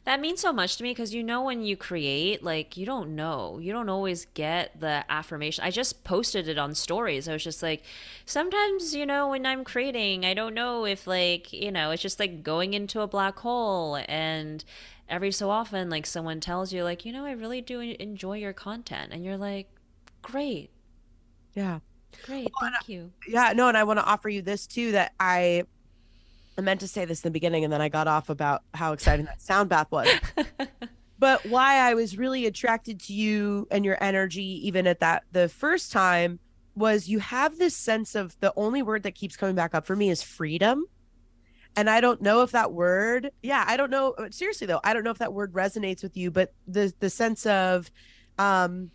[0.05, 3.15] that means so much to me because you know when you create like you don't
[3.15, 3.59] know.
[3.59, 5.63] You don't always get the affirmation.
[5.63, 7.27] I just posted it on stories.
[7.27, 7.83] I was just like
[8.25, 12.19] sometimes you know when i'm creating i don't know if like you know it's just
[12.19, 13.95] like going into a black hole.
[14.07, 14.63] And
[15.07, 18.53] every so often like someone tells you like you know i really do enjoy your
[18.53, 19.11] content.
[19.11, 19.67] And you're like
[20.21, 20.69] great.
[21.53, 21.79] Yeah.
[22.25, 22.49] Great.
[22.59, 23.11] Thank you.
[23.27, 25.63] Yeah no and i want to offer you this too that i
[26.59, 28.91] I meant to say this in the beginning and then I got off about how
[28.91, 30.09] exciting that sound bath was.
[31.19, 35.47] but why I was really attracted to you and your energy, even at that the
[35.47, 36.39] first time,
[36.75, 39.95] was you have this sense of the only word that keeps coming back up for
[39.95, 40.83] me is freedom.
[41.77, 44.15] and I don't know if that word, yeah, I don't know.
[44.31, 47.45] Seriously though, I don't know if that word resonates with you, but the the sense
[47.45, 47.89] of,
[48.37, 48.91] um,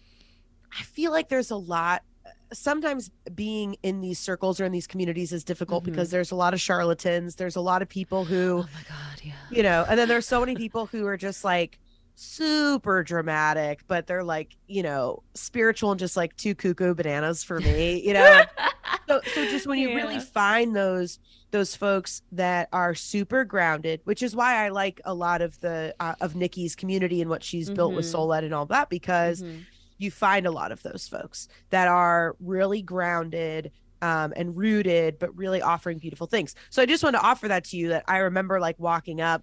[0.79, 2.03] I feel like there's a lot.
[2.53, 5.93] Sometimes being in these circles or in these communities is difficult mm-hmm.
[5.93, 7.37] because there's a lot of charlatans.
[7.37, 10.27] There's a lot of people who, oh my god, yeah, you know, and then there's
[10.27, 11.79] so many people who are just like
[12.15, 17.61] super dramatic, but they're like, you know, spiritual and just like two cuckoo bananas for
[17.61, 18.43] me, you know.
[19.09, 19.97] so, so just when you yeah.
[19.97, 21.19] really find those
[21.51, 25.95] those folks that are super grounded, which is why I like a lot of the
[26.01, 27.77] uh, of Nikki's community and what she's mm-hmm.
[27.77, 28.45] built with mm-hmm.
[28.45, 29.61] And all that because mm-hmm.
[29.99, 33.71] You find a lot of those folks that are really grounded
[34.03, 36.55] um, and rooted, but really offering beautiful things.
[36.71, 39.43] So I just want to offer that to you that I remember like walking up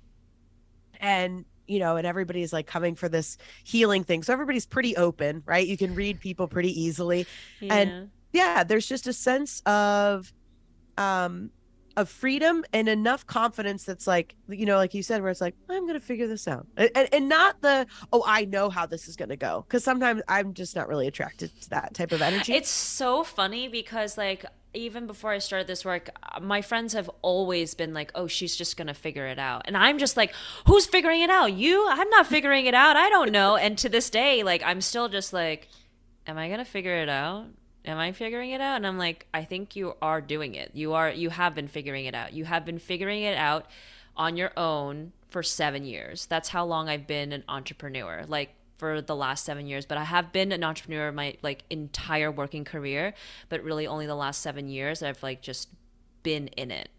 [1.00, 4.24] and you know, and everybody's like coming for this healing thing.
[4.24, 5.66] So everybody's pretty open, right?
[5.66, 7.26] You can read people pretty easily.
[7.62, 7.74] Yeah.
[7.74, 10.34] And yeah, there's just a sense of
[10.98, 11.50] um
[11.98, 15.56] of freedom and enough confidence that's like you know like you said where it's like
[15.70, 19.16] i'm gonna figure this out and, and not the oh i know how this is
[19.16, 22.70] gonna go because sometimes i'm just not really attracted to that type of energy it's
[22.70, 27.74] so funny because like even before I started this work, uh, my friends have always
[27.74, 30.34] been like, "Oh, she's just to figure it out." And I'm just like,
[30.66, 31.54] "Who's figuring it out?
[31.54, 31.88] You?
[31.90, 32.96] I'm not figuring it out.
[32.96, 35.68] I don't know." And to this day, like I'm still just like,
[36.26, 37.48] "Am I to figure it out?
[37.86, 40.72] Am I figuring it out?" And I'm like, "I think you are doing it.
[40.74, 42.34] You are you have been figuring it out.
[42.34, 43.66] You have been figuring it out
[44.16, 46.26] on your own for 7 years.
[46.26, 48.26] That's how long I've been an entrepreneur.
[48.28, 52.32] Like for the last seven years, but I have been an entrepreneur my like entire
[52.32, 53.14] working career,
[53.48, 55.70] but really only the last seven years I've like just
[56.24, 56.90] been in it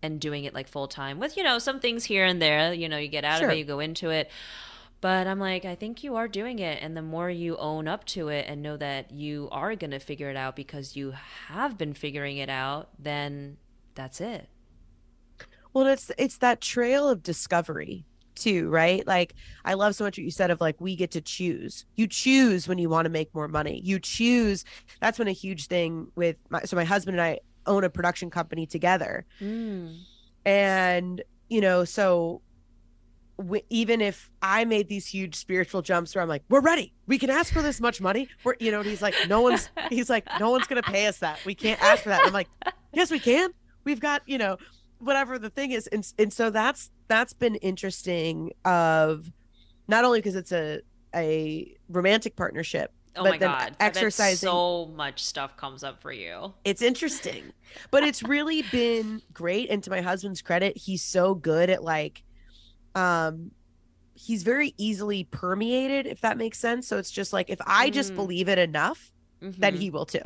[0.00, 2.72] and doing it like full time with, you know, some things here and there.
[2.72, 3.48] You know, you get out sure.
[3.48, 4.30] of it, you go into it.
[5.04, 6.78] But I'm like, I think you are doing it.
[6.80, 9.98] And the more you own up to it and know that you are going to
[9.98, 11.12] figure it out because you
[11.48, 13.58] have been figuring it out, then
[13.94, 14.48] that's it.
[15.74, 19.06] Well, it's it's that trail of discovery too, right?
[19.06, 19.34] Like
[19.66, 21.84] I love so much what you said of like we get to choose.
[21.96, 23.82] You choose when you want to make more money.
[23.84, 24.64] You choose.
[25.02, 28.30] That's been a huge thing with my so my husband and I own a production
[28.30, 29.26] company together.
[29.38, 29.98] Mm.
[30.46, 32.40] And you know, so
[33.38, 37.18] w- even if I made these huge spiritual jumps where I'm like, we're ready, we
[37.18, 38.28] can ask for this much money.
[38.44, 41.38] We're, you know, he's like, no one's, he's like, no one's gonna pay us that.
[41.44, 42.20] We can't ask for that.
[42.20, 42.48] And I'm like,
[42.92, 43.50] yes, we can.
[43.84, 44.56] We've got, you know,
[44.98, 49.30] whatever the thing is and and so that's that's been interesting of
[49.86, 50.80] not only because it's a
[51.14, 53.76] a romantic partnership Oh but my god!
[53.78, 56.52] Exercising so much stuff comes up for you.
[56.64, 57.52] It's interesting,
[57.92, 59.70] but it's really been great.
[59.70, 62.23] And to my husband's credit, he's so good at like,
[62.94, 63.50] um,
[64.14, 66.86] he's very easily permeated, if that makes sense.
[66.86, 68.16] So it's just like if I just mm.
[68.16, 69.60] believe it enough, mm-hmm.
[69.60, 70.22] then he will too.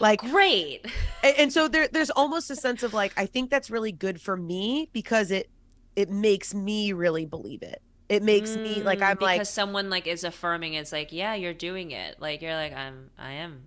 [0.00, 0.86] Like great.
[1.22, 4.20] And, and so there there's almost a sense of like I think that's really good
[4.20, 5.50] for me because it
[5.96, 7.82] it makes me really believe it.
[8.08, 11.12] It makes mm, me like I'm because like because someone like is affirming it's like
[11.12, 13.62] yeah you're doing it like you're like I'm I am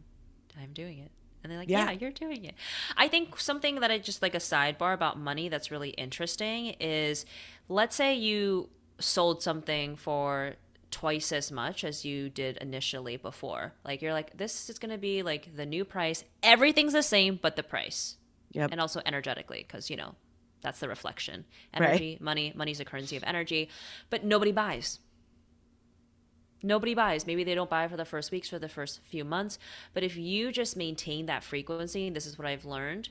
[0.61, 1.85] I'm doing it and they're like yeah.
[1.85, 2.53] yeah you're doing it
[2.95, 7.25] I think something that I just like a sidebar about money that's really interesting is
[7.67, 10.53] let's say you sold something for
[10.91, 13.73] twice as much as you did initially before.
[13.83, 16.23] Like you're like, this is gonna be like the new price.
[16.41, 18.17] Everything's the same, but the price.
[18.51, 18.71] Yep.
[18.71, 20.15] And also energetically, because you know,
[20.61, 21.45] that's the reflection.
[21.73, 22.21] Energy, right.
[22.21, 23.69] money, money's a currency of energy.
[24.09, 24.99] But nobody buys.
[26.63, 27.27] Nobody buys.
[27.27, 29.59] Maybe they don't buy for the first weeks for the first few months.
[29.93, 33.09] But if you just maintain that frequency, this is what I've learned,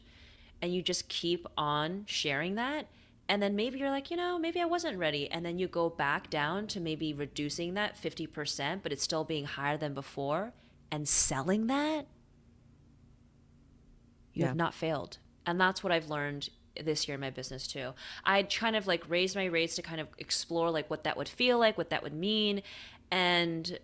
[0.60, 2.86] and you just keep on sharing that,
[3.28, 5.30] and then maybe you're like, you know, maybe I wasn't ready.
[5.30, 9.46] And then you go back down to maybe reducing that 50%, but it's still being
[9.46, 10.52] higher than before
[10.90, 12.06] and selling that.
[14.34, 14.48] You yeah.
[14.48, 15.18] have not failed.
[15.46, 16.50] And that's what I've learned
[16.82, 17.92] this year in my business too.
[18.24, 21.28] I kind of like raised my rates to kind of explore like what that would
[21.28, 22.62] feel like, what that would mean.
[23.10, 23.78] And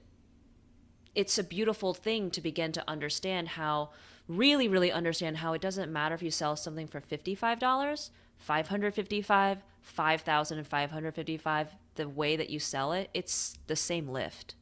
[1.15, 3.91] it's a beautiful thing to begin to understand how
[4.29, 11.69] really, really understand how it doesn't matter if you sell something for $55 555, 5,555,
[11.95, 14.57] the way that you sell it, it's the same lift.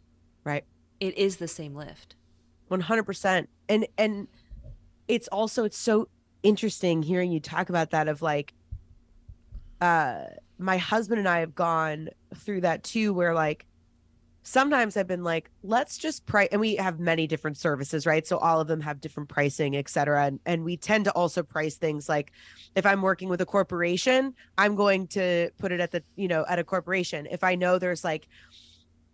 [0.44, 0.64] Right.
[1.00, 2.16] It is the same lift.
[2.70, 3.46] 100%.
[3.68, 4.28] And and
[5.06, 6.08] it's also it's so
[6.42, 8.52] interesting hearing you talk about that of like
[9.80, 10.24] uh
[10.58, 13.64] my husband and I have gone through that too where like
[14.48, 18.26] sometimes I've been like, let's just price, and we have many different services, right?
[18.26, 20.24] So all of them have different pricing, et cetera.
[20.24, 22.32] And, and we tend to also price things like
[22.74, 26.44] if I'm working with a corporation, I'm going to put it at the, you know,
[26.48, 27.26] at a corporation.
[27.30, 28.26] If I know there's like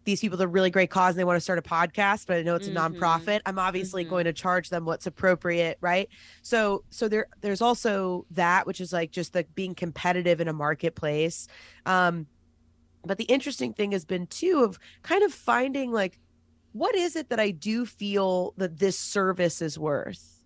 [0.04, 2.42] these people are really great cause and they want to start a podcast but i
[2.42, 2.94] know it's a Mhm.
[2.94, 4.08] nonprofit i'm obviously Mhm.
[4.10, 6.10] going to charge them what's appropriate right
[6.42, 10.52] so so there there's also that which is like just like being competitive in a
[10.52, 11.48] marketplace
[11.86, 12.26] um
[13.06, 16.18] but the interesting thing has been too of kind of finding like
[16.72, 20.42] what is it that i do feel that this service is worth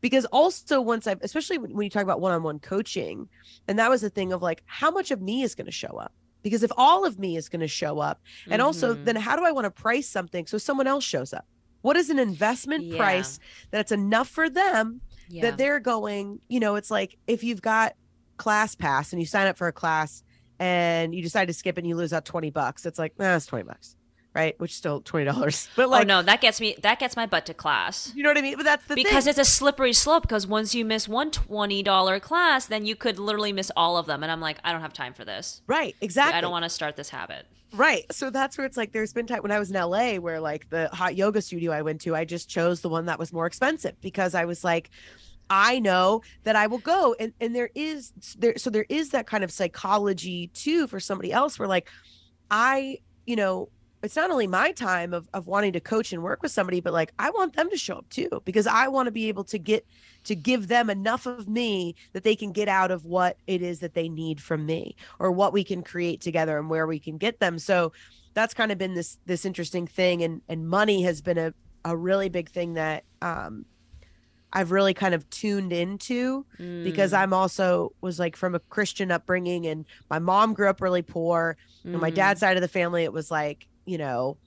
[0.00, 3.28] because also once i've especially when you talk about one-on-one coaching
[3.68, 5.96] and that was the thing of like how much of me is going to show
[5.98, 9.04] up because if all of me is going to show up and also Mhm.
[9.04, 11.46] then how do i want to price something so someone else shows up
[11.82, 12.96] what is an investment Yeah.
[12.96, 13.38] price
[13.70, 15.42] that's enough for them yeah.
[15.42, 17.94] that they're going you know it's like if you've got
[18.38, 20.22] class pass and you sign up for a class
[20.62, 23.46] and you decide to skip and you lose out 20 bucks it's like nah, it's
[23.46, 23.96] 20 bucks
[24.32, 26.76] right which is still $20 but like oh no, that gets me.
[26.82, 28.12] That gets my butt to class.
[28.14, 29.30] you know what i mean but that's the because thing.
[29.30, 33.52] it's a slippery slope because once you miss one $20 class then you could literally
[33.52, 36.38] miss all of them and i'm like i don't have time for this right exactly
[36.38, 38.04] i don't want to start this habit Right.
[38.12, 40.68] So that's where it's like there's been time when I was in LA where like
[40.68, 43.46] the hot yoga studio I went to, I just chose the one that was more
[43.46, 44.90] expensive because I was like,
[45.52, 47.14] I know that I will go.
[47.20, 51.30] And and there is there so there is that kind of psychology too for somebody
[51.30, 51.90] else where like
[52.50, 53.68] I, you know,
[54.02, 56.94] it's not only my time of of wanting to coach and work with somebody, but
[56.94, 59.58] like I want them to show up too because I want to be able to
[59.58, 59.86] get
[60.24, 63.80] to give them enough of me that they can get out of what it is
[63.80, 67.18] that they need from me or what we can create together and where we can
[67.18, 67.58] get them.
[67.58, 67.92] So
[68.32, 71.52] that's kind of been this this interesting thing and and money has been a
[71.84, 73.66] a really big thing that um
[74.52, 76.46] I've really kind of tuned into
[76.82, 80.80] because Mm, I'm also was like from a Christian upbringing and my mom grew up
[80.80, 81.56] really poor
[81.94, 84.38] on my mm, dad's side of the family it was like you know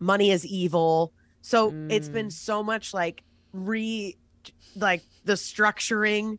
[0.00, 1.12] money is evil.
[1.42, 2.32] So it's been Mm.
[2.32, 4.16] so much like re
[4.74, 6.38] like the structuring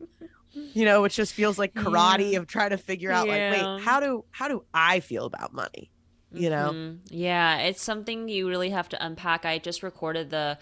[0.74, 2.38] you know which just feels like karate Yeah.
[2.38, 5.92] of trying to figure out like wait how do how do i feel about money?
[6.34, 6.76] You know?
[6.76, 7.00] Mhm.
[7.10, 9.44] yeah it's something you really have to unpack.
[9.44, 10.58] I just recorded the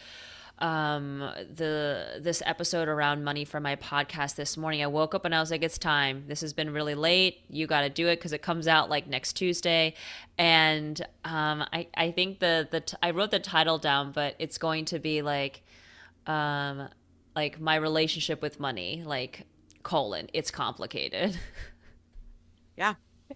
[0.61, 1.21] um
[1.55, 4.83] the this episode around money for my podcast this morning.
[4.83, 6.25] I woke up and i was like it's time.
[6.27, 7.39] This has been really late.
[7.49, 9.95] You got to do it because it comes out like next tuesday.
[10.39, 14.59] And um i i think the the t- i wrote the title down but it's
[14.59, 15.63] going to be like
[16.27, 16.89] um
[17.37, 19.47] like my relationship with money like
[19.83, 21.39] colon it's complicated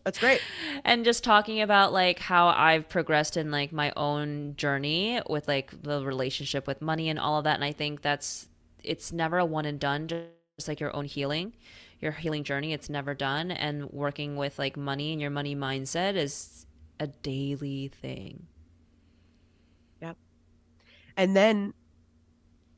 [0.03, 0.41] that's great
[0.85, 5.83] and just talking about like how I've progressed in like my own journey with like
[5.83, 8.49] the relationship with money and all of that and I think that's
[8.83, 11.53] it's never a one and done just like your own healing
[12.01, 16.15] your healing journey it's never done and working with like money and your money mindset
[16.17, 16.67] is
[17.01, 18.47] a daily thing
[20.03, 20.17] Yep.
[21.17, 21.73] and then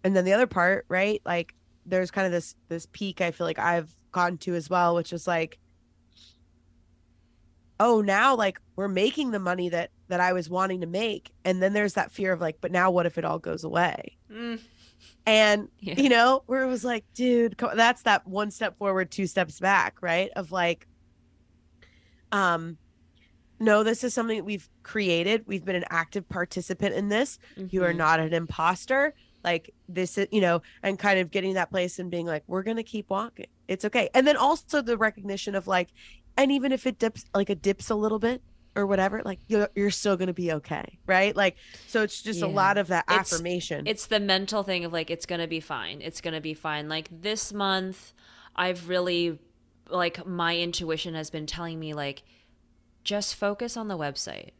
[0.05, 3.46] and then the other part right like there's kind of this this peak i feel
[3.46, 5.59] like i've gotten to as well which is like
[7.78, 11.30] oh now like we're making the money that that i was wanting to make.
[11.44, 14.16] And then there's that fear of like but now what if it all goes away?
[15.26, 15.94] And Yeah.
[15.96, 19.96] you know where it was like dude that's that one step forward two steps back
[20.00, 20.30] right?
[20.36, 20.86] Of like
[22.32, 22.78] um
[23.58, 25.44] no this is something that we've created.
[25.46, 27.38] We've been an active participant in this.
[27.56, 27.96] You are Mhm.
[27.96, 29.14] not an imposter.
[29.44, 32.62] Like this is you know and kind of getting that place and being like we're
[32.62, 33.46] gonna keep walking.
[33.68, 34.08] It's okay.
[34.14, 35.88] And then also the recognition of like
[36.37, 38.42] and even if it dips like it dips a little bit
[38.75, 42.46] or whatever like you're, you're still gonna be okay right like so it's just a
[42.46, 46.01] lot of that It's- affirmation It's the mental thing of like it's gonna be fine.
[46.03, 46.88] It's gonna be fine.
[46.88, 48.12] Like this month,
[48.55, 49.38] I've really
[49.88, 52.22] like my intuition has been telling me like
[53.05, 54.51] just focus on the website.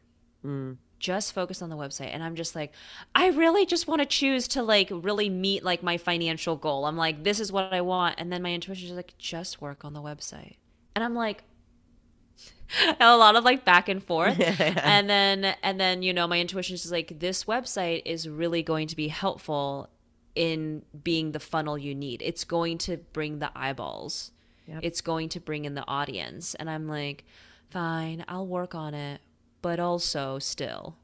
[0.45, 0.77] Mm.
[0.99, 2.09] Just focus on the website.
[2.11, 2.71] And I'm just like,
[3.13, 6.85] I really just want to choose to like really meet like my financial goal.
[6.85, 8.15] I'm like, this is what I want.
[8.17, 10.55] And then my intuition is like, just work on the website.
[10.95, 11.43] And I'm like,
[12.99, 14.39] a lot of like back and forth.
[14.87, 18.87] And then and then you know my intuition is like this website is really going
[18.87, 19.89] to be helpful
[20.35, 22.21] in being the funnel you need.
[22.21, 24.31] It's going to bring the eyeballs.
[24.67, 24.81] Yep.
[24.83, 26.53] it's going to bring in the audience.
[26.55, 27.23] And i'm like
[27.69, 29.21] fine i'll work on it.
[29.61, 30.97] But also still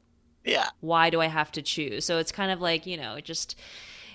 [0.44, 0.68] yeah.
[0.80, 2.04] why do i have to choose?
[2.04, 3.58] So it's kind of like you know it just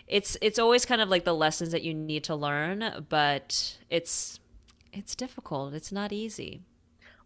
[0.08, 4.40] it's it's always kind of like the lessons that you need to learn but it's
[4.92, 5.74] it's difficult.
[5.74, 6.62] It's not easy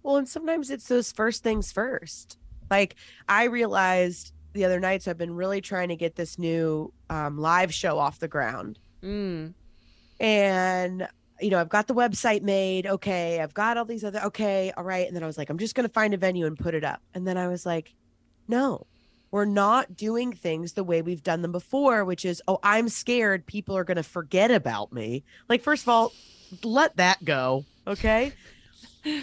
[0.03, 2.37] Well, and sometimes it's those first things first.
[2.69, 2.95] Like
[3.27, 7.37] I realized the other night, so I've been really trying to get this new um,
[7.37, 8.79] live show off the ground.
[9.03, 9.53] mm.
[10.19, 11.07] And,
[11.41, 12.87] you know, I've got the website made.
[12.87, 13.41] Okay.
[13.41, 14.71] I've got all these other, okay.
[14.77, 15.05] All right.
[15.05, 16.83] And then I was like, I'm just going to find a venue and put it
[16.83, 17.01] up.
[17.13, 17.93] And then I was like,
[18.47, 18.85] no,
[19.31, 23.45] we're not doing things the way we've done them before, which is, oh, I'm scared
[23.45, 25.23] people are going to forget about me.
[25.49, 26.13] Like, first of all,
[26.63, 27.65] let that go.
[27.87, 28.31] Okay.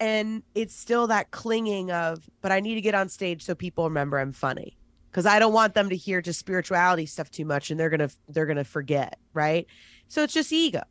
[0.00, 3.84] and it's still that clinging of but i need to get on stage so people
[3.84, 4.76] remember i'm funny
[5.10, 8.10] because i don't want them to hear just spirituality stuff too much and they're gonna
[8.28, 9.66] they're gonna forget right
[10.08, 10.82] so it's just ego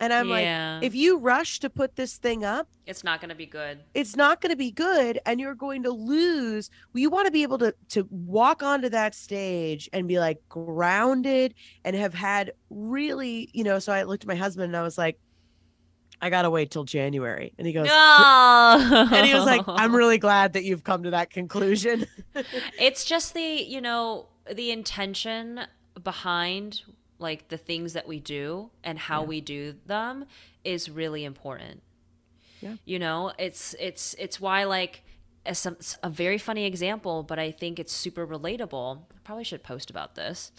[0.00, 0.74] and i'm Yeah.
[0.80, 3.82] like if you rush to put this thing up it's not going to be good.
[3.94, 7.32] it's not going to be good and you're going to lose well, you want to
[7.32, 12.52] be able to to walk onto that stage and be like grounded and have had
[12.70, 15.18] really you know so i looked at my husband and i was like
[16.22, 19.08] i gotta wait till january and he goes No.
[19.12, 22.06] and he was like i'm really glad that you've come to that conclusion
[22.78, 25.60] It's just the, you know, the intention
[26.02, 26.82] behind
[27.18, 29.26] like the things that we do and how Yeah.
[29.26, 30.26] we do them
[30.64, 31.82] is really important.
[32.60, 32.74] Yeah.
[32.84, 35.02] You know, it's it's it's why like
[35.46, 38.98] as some a very funny example, but I think it's super relatable.
[38.98, 40.52] I probably should post about this.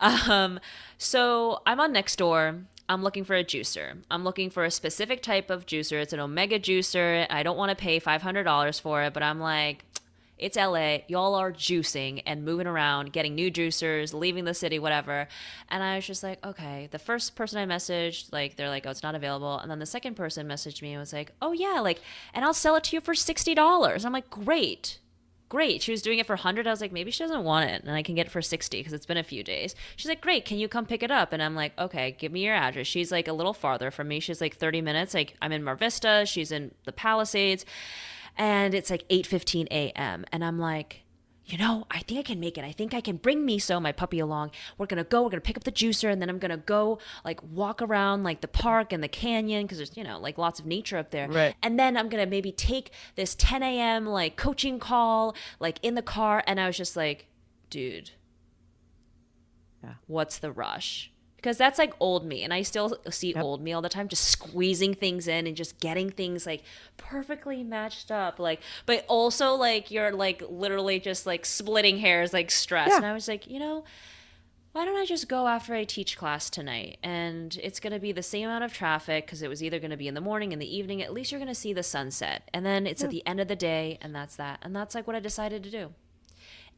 [0.00, 0.58] Um,
[0.96, 2.64] so I'm on Nextdoor.
[2.88, 3.98] I'm looking for a juicer.
[4.10, 6.00] I'm looking for a specific type of juicer.
[6.00, 7.26] It's an omega juicer.
[7.28, 9.84] I don't want to pay $500 for it, but I'm like,
[10.38, 10.98] it's LA.
[11.06, 15.28] Y'all are juicing and moving around, getting new juicers, leaving the city, whatever.
[15.68, 16.88] And I was just like, okay.
[16.90, 19.58] The first person I messaged, like, they're like, oh, it's not available.
[19.58, 22.00] And then the second person messaged me and was like, oh, yeah, like,
[22.32, 24.04] and I'll sell it to you for $60.
[24.04, 24.98] I'm like, great.
[25.48, 25.80] Great.
[25.80, 26.66] She was doing it for 100.
[26.66, 28.78] I was like, maybe she doesn't want it and I can get it for 60
[28.78, 29.74] because it's been a few days.
[29.96, 30.44] She's like, great.
[30.44, 31.32] Can you come pick it up?
[31.32, 32.86] And I'm like, okay, give me your address.
[32.86, 34.20] She's like a little farther from me.
[34.20, 35.14] She's like 30 minutes.
[35.14, 36.24] Like, I'm in Mar Vista.
[36.26, 37.64] She's in the Palisades
[38.36, 40.24] and it's like 8:15 a.m.
[40.32, 41.02] and I'm like,
[41.48, 42.64] you know, I think I can make it.
[42.64, 44.50] I think I can bring Miso, my puppy, along.
[44.76, 45.22] We're gonna go.
[45.22, 48.42] We're gonna pick up the juicer, and then I'm gonna go like walk around like
[48.42, 51.26] the park and the canyon because there's you know like lots of nature up there.
[51.28, 51.54] Right.
[51.62, 54.04] And then I'm gonna maybe take this 10 a.m.
[54.06, 57.28] like coaching call like in the car, and I was just like,
[57.70, 58.10] dude,
[59.82, 59.94] Yeah.
[60.06, 61.10] what's the rush?
[61.38, 63.44] Because that's like old me, and I still see Yep.
[63.44, 66.64] old me all the time, just squeezing things in and just getting things like
[66.96, 68.60] perfectly matched up, like.
[68.86, 72.88] But also like you're like literally just like splitting hairs, like stress.
[72.88, 72.96] Yeah.
[72.96, 73.84] And I was like, you know,
[74.72, 76.98] why don't I just go after I teach class tonight?
[77.02, 79.90] And it's going to be the same amount of traffic because it was either going
[79.92, 81.02] to be in the morning, in the evening.
[81.02, 82.48] At least you're going to see the sunset.
[82.52, 84.58] And then it's at the end of the day, and that's that.
[84.62, 85.94] And that's like what I decided to do.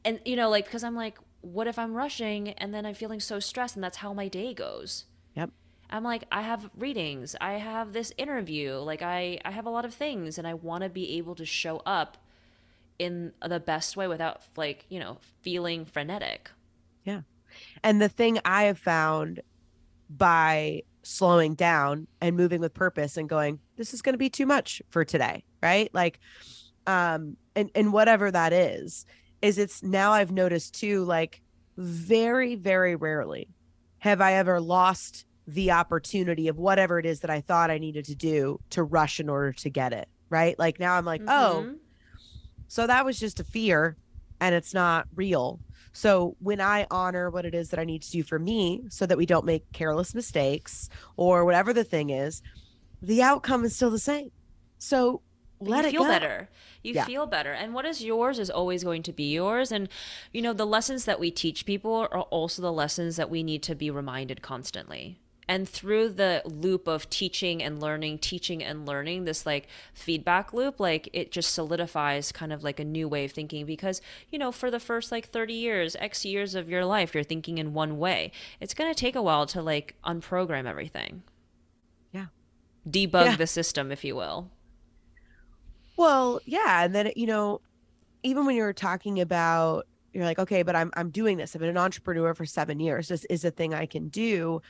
[0.04, 3.20] And, you know, like, because I'm like, what if I'm rushing and then I'm feeling
[3.20, 5.04] so stressed and that's how my day goes?
[5.34, 5.50] yep
[5.90, 9.84] I'm like, I have readings, I have this interview, like, I, I have a lot
[9.84, 12.16] of things, and I want to be able to show up
[12.98, 16.50] in the best way without, like, you know, feeling frenetic.
[17.04, 17.22] Yeah.
[17.82, 19.40] And the thing I have found
[20.08, 24.46] by slowing down and moving with purpose and going, this is going to be too
[24.46, 25.92] much for today, right?
[25.92, 26.20] Like,
[26.86, 29.06] um, and and whatever that is,
[29.42, 31.42] is it's now I've noticed too, like,
[31.76, 33.48] very very rarely
[33.98, 38.04] have I ever lost the opportunity of whatever it is that I thought I needed
[38.06, 40.58] to do to rush in order to get it, right?
[40.58, 41.76] Like now I'm like, oh, Mhm.
[42.68, 43.96] so that was just a fear
[44.40, 45.60] and it's not real.
[45.92, 49.06] So when I honor what it is that I need to do for me so
[49.06, 52.42] that we don't make careless mistakes or whatever the thing is,
[53.02, 54.30] the outcome is still the same.
[54.78, 55.22] So
[55.68, 56.08] let you feel go.
[56.08, 56.48] better.
[56.82, 57.04] You Yeah.
[57.04, 57.52] feel better.
[57.52, 59.70] And what is yours is always going to be yours.
[59.70, 59.88] And,
[60.32, 63.62] you know, the lessons that we teach people are also the lessons that we need
[63.64, 65.20] to be reminded constantly.
[65.48, 70.78] And through the loop of teaching and learning, teaching and learning, this like feedback loop,
[70.78, 74.00] like it just solidifies kind of like a new way of thinking because,
[74.30, 77.58] you know, for the first like 30 years, X years of your life, you're thinking
[77.58, 78.30] in one way.
[78.60, 81.24] It's going to take a while to like unprogram everything.
[82.12, 82.26] Yeah.
[82.88, 83.36] Debug Yeah.
[83.36, 84.50] the system, if you will.
[86.00, 87.60] Well, yeah, and then you know,
[88.22, 91.54] even when you're talking about you're like, okay, but I'm I'm doing this.
[91.54, 93.08] I've been an entrepreneur for 7 years.
[93.08, 94.62] This is a thing I can do.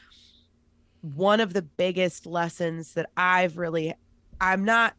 [1.02, 3.94] One of the biggest lessons that I've really
[4.40, 4.94] I'm not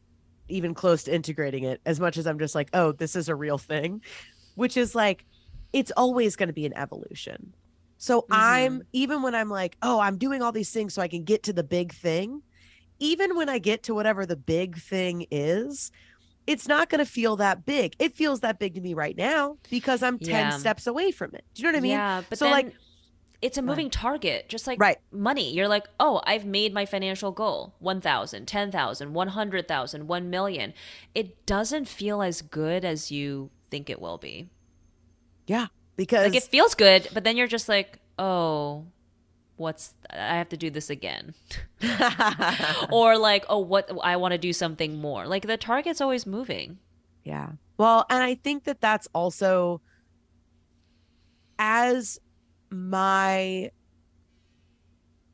[0.47, 3.36] even close to integrating it as much as I'm just like, oh, this is a
[3.36, 4.01] real thing,
[4.55, 5.25] which is like
[5.73, 7.53] it's always going to be an evolution.
[7.97, 8.88] So I'm mm-hmm.
[8.93, 11.51] even when I'm like, oh, I'm doing all these things so I can get to
[11.51, 12.41] the big thing,
[12.99, 15.91] even when I get to whatever the big thing is,
[16.52, 17.95] it's not going to feel that big.
[17.99, 20.49] It feels that big to me right now because I'm 10 Yeah.
[20.52, 21.43] steps away from it.
[21.54, 21.91] Do you know what I mean?
[21.91, 22.76] Yeah, but so then like
[23.41, 24.97] it's a moving target, just like Right.
[25.12, 25.52] money.
[25.52, 30.74] You're like, oh, I've made my financial goal 1,000, 10,000, 100,000, 1 million.
[31.16, 34.49] It doesn't feel as good as you think it will be.
[35.47, 38.86] yeah, because Like it feels good, but then you're just like, oh,
[39.62, 41.34] what's, I have to do this again.
[42.91, 45.26] or like, oh, what, I want to do something more.
[45.26, 46.80] Like the target's always moving.
[47.24, 47.51] Yeah.
[47.78, 49.82] Well, and I think that that's also
[51.57, 52.20] as
[52.70, 53.72] my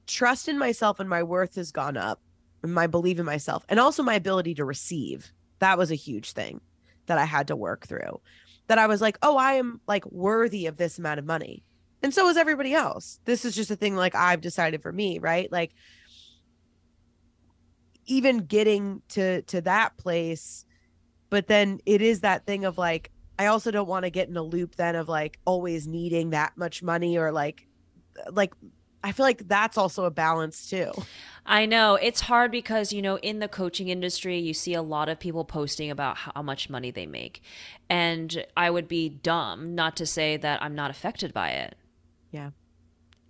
[0.08, 2.22] trust in myself and my worth has gone up,
[2.64, 6.34] and my belief in myself, and also my ability to receive That was a huge
[6.34, 6.62] thing
[7.08, 8.22] that I had to work through.
[8.68, 11.64] That I was like, oh, I am like worthy of this amount of money.
[12.04, 13.20] And so is everybody else.
[13.26, 15.52] This is just a thing like I've decided for me, right?
[15.52, 15.74] Like
[18.06, 20.66] even getting to to that place,
[21.30, 24.38] but then it is that thing of like I also don't want to get in
[24.38, 27.68] a loop then of like always needing that much money or like
[28.32, 28.54] like
[29.04, 30.92] I feel like that's also a balance too.
[31.46, 35.08] I know it's hard because, you know, in the coaching industry, you see a lot
[35.08, 37.42] of people posting about how much money they make.
[37.90, 41.78] And I would be dumb not to say that I'm not affected by it.
[42.32, 42.52] Yeah.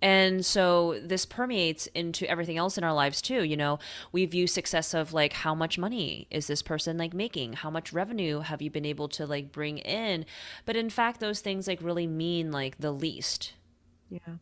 [0.00, 3.42] And so this permeates into everything else in our lives too.
[3.42, 3.78] You know,
[4.12, 7.54] we view success of like how much money is this person like making?
[7.54, 10.24] How much revenue have you been able to like bring in?
[10.64, 13.54] But in fact, those things like really mean like the least.
[14.08, 14.36] Yeah.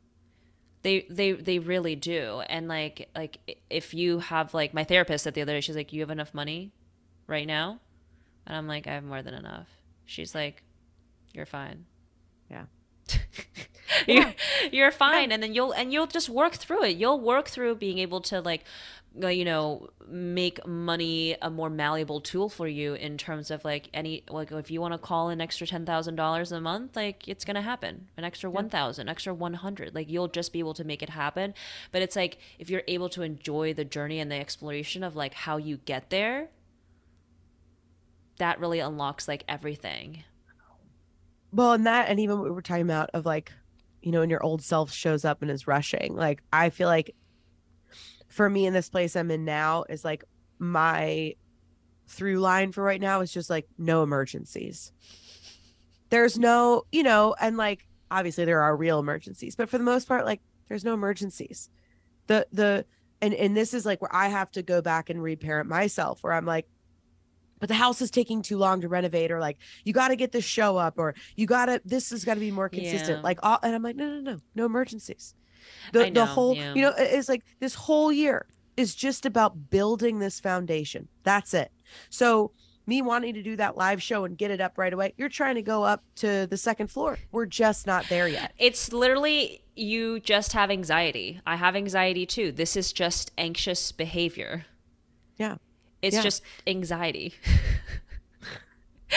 [0.82, 2.42] They they they really do.
[2.48, 5.92] And like like if you have like my therapist said the other day, she's like,
[5.92, 6.72] You have enough money
[7.26, 7.80] right now?
[8.46, 9.68] And I'm like, I have more than enough.
[10.04, 10.62] She's like,
[11.32, 11.86] You're fine.
[12.50, 12.66] Yeah.
[14.06, 14.34] you're,
[14.72, 15.32] you're fine.
[15.32, 16.96] And then you'll and you'll just work through it.
[16.96, 18.64] You'll work through being able to like
[19.22, 23.88] uh, you know make money a more malleable tool for you in terms of like
[23.94, 27.54] any like if you want to call an extra $10,000 a month like it's going
[27.54, 28.08] to happen.
[28.16, 31.54] An extra 1000 extra 100 like you'll just be able to make it happen.
[31.92, 35.34] But it's like if you're able to enjoy the journey and the exploration of like
[35.34, 36.48] how you get there
[38.38, 40.24] that really unlocks like everything.
[41.52, 43.52] Well and that and even what we were talking about of like
[44.06, 46.14] you know, when your old self shows up and is rushing.
[46.14, 47.16] Like I feel like
[48.28, 50.22] for me in this place I'm in now is like
[50.60, 51.34] my
[52.06, 54.92] through line for right now is just like no emergencies.
[56.10, 60.06] There's no, you know, and like obviously there are real emergencies, but for the most
[60.06, 61.68] part, like there's no emergencies.
[62.28, 62.84] The the
[63.20, 66.32] and and this is like where I have to go back and reparent myself where
[66.32, 66.68] I'm like,
[67.58, 70.32] but the house is taking too long to renovate or like you got to get
[70.32, 73.22] this show up or you got to this has got to be more consistent Yeah.
[73.22, 75.34] like all and i'm like no no no no emergencies
[75.92, 76.74] the I the whole yeah.
[76.74, 78.46] you know it's like this whole year
[78.76, 81.70] is just about building this foundation that's it
[82.10, 82.52] so
[82.88, 85.54] me wanting to do that live show and get it up right away you're trying
[85.56, 90.20] to go up to the second floor we're just not there yet It's literally you
[90.20, 91.38] just have anxiety.
[91.46, 92.50] I have anxiety too.
[92.50, 94.64] This is just anxious behavior.
[95.36, 95.56] yeah
[96.06, 96.22] It's Yeah.
[96.22, 97.34] just anxiety.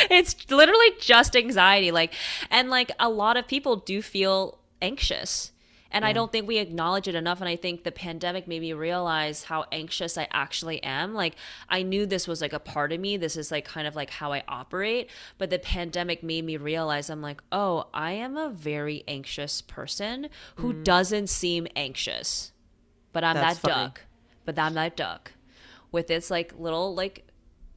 [0.09, 2.13] it's literally just anxiety like
[2.49, 5.51] and like a lot of people do feel anxious.
[5.91, 7.39] And I don't think we acknowledge it enough.
[7.39, 11.15] And I think the pandemic made me realize how anxious I actually am.
[11.15, 11.35] Like,
[11.67, 13.17] I knew this was like a part of me.
[13.17, 15.09] This is like kind of like how I operate.
[15.39, 20.29] But the pandemic made me realize I'm like, oh, I am a very anxious person
[20.57, 20.83] who mm-hmm.
[20.83, 22.51] doesn't seem anxious.
[23.11, 23.85] But I'm That's that funny.
[23.85, 24.01] duck.
[24.45, 25.31] But I'm that duck
[25.91, 27.25] with its like little like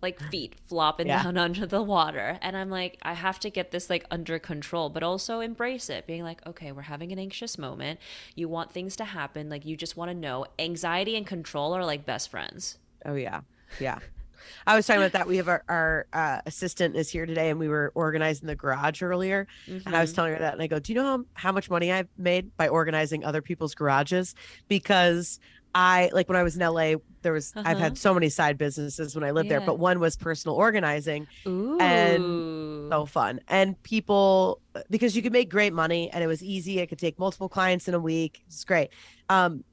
[0.01, 1.23] like feet flopping Yeah.
[1.23, 4.89] down under the water and i'm like i have to get this like under control
[4.91, 8.01] but also embrace it being like okay we're having an anxious moment
[8.35, 11.85] you want things to happen like you just want to know anxiety and control are
[11.85, 13.41] like best friends Oh yeah,
[13.81, 13.99] yeah.
[14.67, 15.27] I was talking about that.
[15.27, 19.03] We have our, our uh, assistant is here today, and we were organizing the garage
[19.03, 19.47] earlier.
[19.87, 20.15] And I was Mhm.
[20.15, 22.57] telling her that, and I go, "Do you know how, how much money I've made
[22.57, 24.35] by organizing other people's garages?
[24.69, 25.39] Because
[25.75, 27.79] I like when I was in LA, there was I've Uh-huh.
[27.79, 31.79] had so many side businesses when I lived there, but one was personal organizing, Ooh.
[31.81, 33.41] and so fun.
[33.49, 34.61] And people
[34.91, 36.83] because you could make great money, and it was easy.
[36.83, 38.41] I could take multiple clients in a week.
[38.47, 38.91] It's great.
[39.29, 39.65] Um,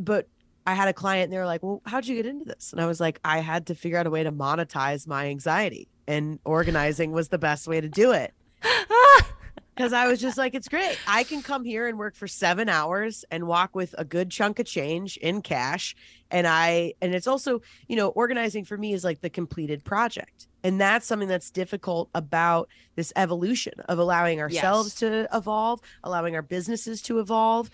[0.00, 0.26] but
[0.66, 2.72] I had a client and they were like, Well, how'd you get into this?
[2.72, 5.88] And I was like, I had to figure out a way to monetize my anxiety,
[6.06, 8.34] and organizing was the best way to do it.
[9.78, 10.98] Because I was just like, It's great.
[11.06, 14.58] I can come here and work for seven hours and walk with a good chunk
[14.58, 15.94] of change in cash.
[16.32, 20.48] And I, and it's also, you know, organizing for me is like the completed project.
[20.64, 25.10] And that's something that's difficult about this evolution of allowing ourselves Yes.
[25.28, 27.70] to evolve, allowing our businesses to evolve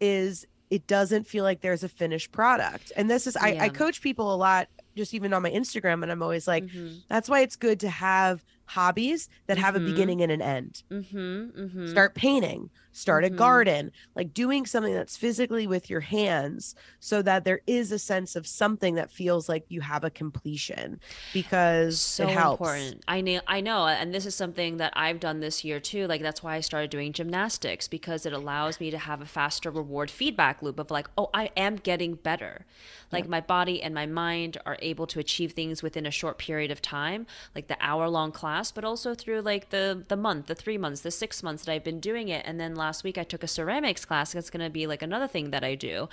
[0.00, 2.90] is it doesn't feel like there's a finished product.
[2.96, 6.10] And this is I, I coach people a lot, just even on my Instagram, and
[6.10, 7.02] I'm always like, Mhm.
[7.08, 9.78] that's why it's good to have hobbies that have Mhm.
[9.78, 10.82] a beginning and an end.
[10.90, 11.52] Mhm.
[11.52, 11.88] Mhm.
[11.88, 13.30] Start painting, start a Mhm.
[13.30, 18.36] garden, like doing something that's physically with your hands so that there is a sense
[18.36, 21.00] of something that feels like you have a completion
[21.32, 22.94] because so it helps.
[22.96, 23.02] important.
[23.08, 26.06] I know, I know, and this is something that I've done this year too.
[26.06, 29.70] Like that's why I started doing gymnastics because it allows me to have a faster
[29.70, 32.66] reward feedback loop of like, oh, I am getting better.
[33.10, 36.70] Like my body and my mind are able to achieve things within a short period
[36.70, 37.26] of time.
[37.54, 41.00] Like the hour long class but also through like the the month, the three months,
[41.02, 42.44] the six months that I've been doing it.
[42.46, 44.32] And then last week I took a ceramics class.
[44.32, 46.08] That's going to be like another thing that I do.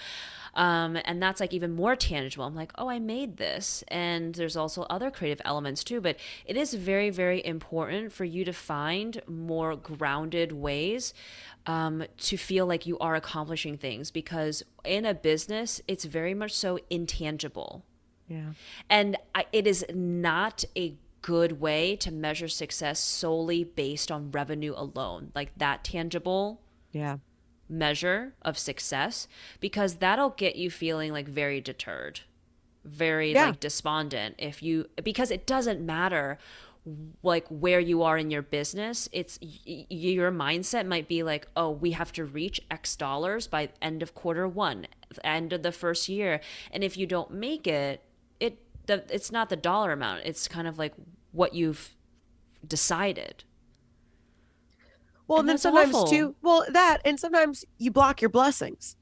[0.53, 2.45] Um, and that's like even more tangible.
[2.45, 3.83] I'm like, oh, I made this.
[3.89, 5.99] And there's also other creative elements too.
[5.99, 11.13] But it is very, very important for you to find more grounded ways
[11.65, 16.53] um, to feel like you are accomplishing things because in a business, it's very much
[16.55, 17.83] so intangible.
[18.27, 18.53] Yeah.
[18.89, 24.73] And I, it is not a good way to measure success solely based on revenue
[24.75, 26.61] alone, like that tangible.
[26.91, 27.17] Yeah
[27.69, 29.29] measure of success
[29.61, 32.19] because that'll get you feeling like very deterred
[32.83, 33.45] very Yeah.
[33.45, 36.37] like despondent if you because it doesn't matter
[37.23, 41.69] like where you are in your business it's y- your mindset might be like oh
[41.69, 44.87] we have to reach x dollars by end of quarter 1
[45.23, 46.41] end of the first year
[46.71, 48.01] and if you don't make it
[48.91, 50.93] the, it's not the dollar amount it's kind of like
[51.31, 51.95] what you've
[52.67, 53.43] decided
[55.27, 56.07] Well, And and then sometimes awful.
[56.07, 56.35] too.
[56.41, 58.95] Well, that and sometimes you block your blessings.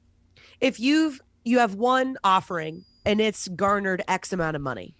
[0.60, 4.94] If you've you have one offering and it's garnered X amount of money,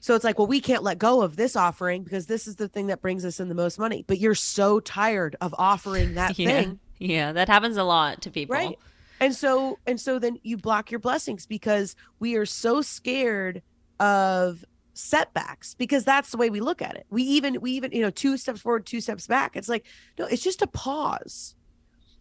[0.00, 2.68] so it's like, well, we can't let go of this offering because this is the
[2.68, 4.04] thing that brings us in the most money.
[4.06, 8.30] But you're so tired of offering that yeah thing, yeah that happens a lot to
[8.30, 8.78] people right?
[9.20, 13.62] And so and so then you block your blessings because we are so scared
[14.00, 17.06] of setbacks because that's the way we look at it.
[17.10, 19.56] We even we even you know two steps forward, two steps back.
[19.56, 19.86] It's like
[20.18, 21.54] no, it's just a pause.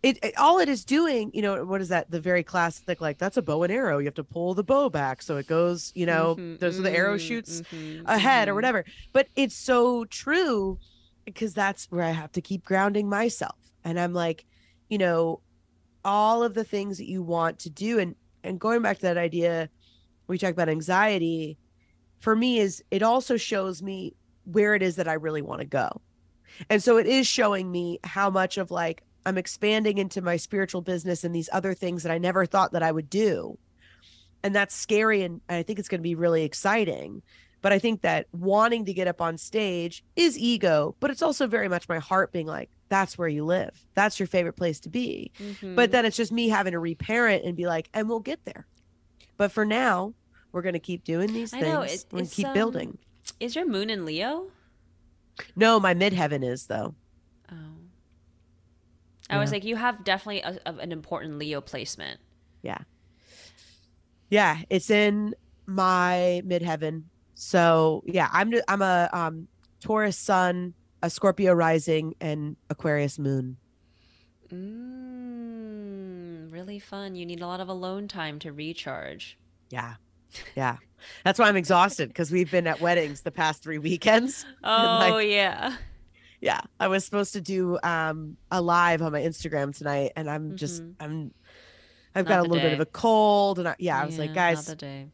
[0.04, 2.12] It, it all it is doing, you know, what is that?
[2.12, 3.98] The very classic like that's a bow and arrow.
[3.98, 6.84] You have to pull the bow back so it goes, you know, Mhm, those are
[6.84, 8.56] the arrow mhm, shoots mhm, ahead or mhm.
[8.56, 8.86] whatever.
[9.14, 10.80] But it's so true
[11.26, 13.56] because that's where I have to keep grounding myself.
[13.84, 14.46] And I'm like,
[14.90, 15.42] you know,
[16.04, 19.18] all of the things that you want to do and and going back to that
[19.18, 19.70] idea
[20.28, 21.58] we talk about anxiety
[22.26, 24.16] for me is it also shows me
[24.46, 26.02] where it is that I really want to go.
[26.72, 30.82] And so it is showing me how much of like I'm expanding into my spiritual
[30.82, 33.60] business and these other things that I never thought that I would do.
[34.42, 37.22] And that's scary and I think it's going to be really exciting.
[37.62, 41.46] But I think that wanting to get up on stage is ego, but it's also
[41.46, 43.86] very much my heart being like, that's where you live.
[43.94, 45.32] That's your favorite place to be.
[45.40, 45.76] Mhm.
[45.76, 48.66] But then it's just me having to reparent and be like, and we'll get there.
[49.38, 50.16] But for now,
[50.56, 51.74] we're going to keep doing these I things.
[51.74, 52.98] know, we're going to keep um, building.
[53.42, 54.48] is your moon in Leo?
[55.54, 56.96] No, my midheaven is though.
[57.52, 57.56] Oh.
[59.30, 62.22] I was like, you have definitely a, a- an important Leo placement.
[62.62, 62.78] Yeah.
[64.30, 65.36] Yeah, it's in
[65.66, 67.04] my midheaven.
[67.34, 69.50] So yeah, I'm I'm a um
[69.82, 73.58] Taurus sun, a Scorpio rising, and Aquarius moon.
[74.54, 77.16] Mm, really fun.
[77.16, 79.38] You need a lot of alone time to recharge.
[79.70, 79.96] Yeah.
[80.56, 80.78] Yeah.
[81.24, 84.46] That's why I'm exhausted because we've been at weddings the past three weekends.
[84.64, 85.76] Oh like- yeah.
[86.42, 86.62] Yeah.
[86.80, 90.84] I was supposed to do um a live on my Instagram tonight and I'm just
[90.84, 90.94] Mhm.
[91.00, 91.34] I'm
[92.18, 94.34] I've Not got a little bit of a cold and I, yeah, I was like,
[94.34, 94.74] guys,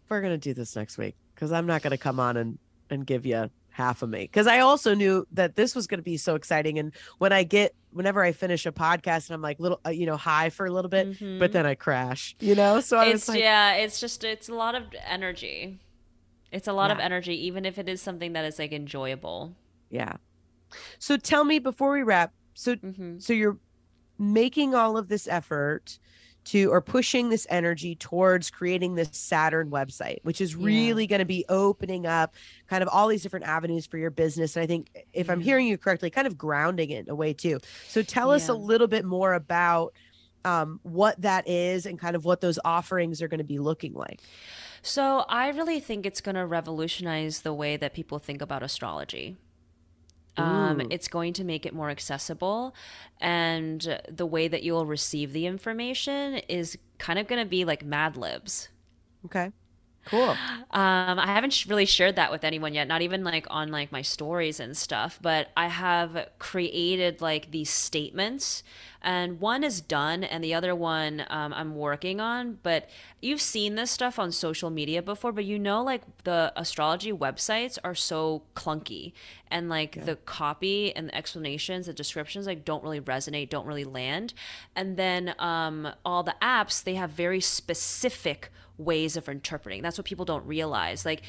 [0.09, 2.57] we're gonna do this next week because I'm not gonna come on and
[2.89, 6.17] and give you half of me because I also knew that this was gonna be
[6.17, 6.78] so exciting.
[6.78, 10.05] And when I get whenever I finish a podcast and I'm like little uh, you
[10.05, 11.07] know high for a little bit,
[11.39, 11.51] but Mhm.
[11.53, 12.80] then I crash, you know.
[12.82, 15.80] So I was it's like, yeah, it's just it's a lot of energy.
[16.51, 19.55] It's a lot of energy, even if it is something that is like enjoyable.
[19.89, 20.17] yeah.
[20.99, 22.34] So tell me before we wrap.
[22.53, 23.57] So hmm so you're
[24.19, 25.97] making all of this effort
[26.43, 30.65] to or pushing this energy towards creating this Saturn website, which is Yeah.
[30.65, 32.35] really going to be opening up
[32.67, 34.55] kind of all these different avenues for your business.
[34.55, 37.33] And I think if I'm hearing you correctly, kind of grounding it in a way
[37.33, 37.59] too.
[37.87, 39.93] So tell us a little bit more about
[40.43, 43.93] um, what that is and kind of what those offerings are going to be looking
[43.93, 44.19] like.
[44.81, 49.37] So I really think it's going to revolutionize the way that people think about astrology.
[50.38, 52.73] Um, it's going to make it more accessible,
[53.19, 57.84] and the way that you'll receive the information is kind of going to be like
[57.86, 58.69] Mad Libs.
[59.25, 59.51] Okay.
[60.05, 60.39] Cool.
[60.71, 64.01] Um, I haven't really shared that with anyone yet, not even like on like my
[64.01, 68.63] stories and stuff, but I have created like these statements
[69.01, 72.89] and one is done and the other one um, I'm working on, but
[73.21, 77.77] you've seen this stuff on social media before, but you know, like the astrology websites
[77.83, 79.13] are so clunky
[79.49, 83.85] and like the copy and the explanations, the descriptions like don't really resonate, don't really
[83.85, 84.33] land.
[84.75, 88.51] And then um, all the apps, they have very specific
[88.86, 89.82] ways of interpreting.
[89.82, 91.05] That's what people don't realize.
[91.05, 91.21] Like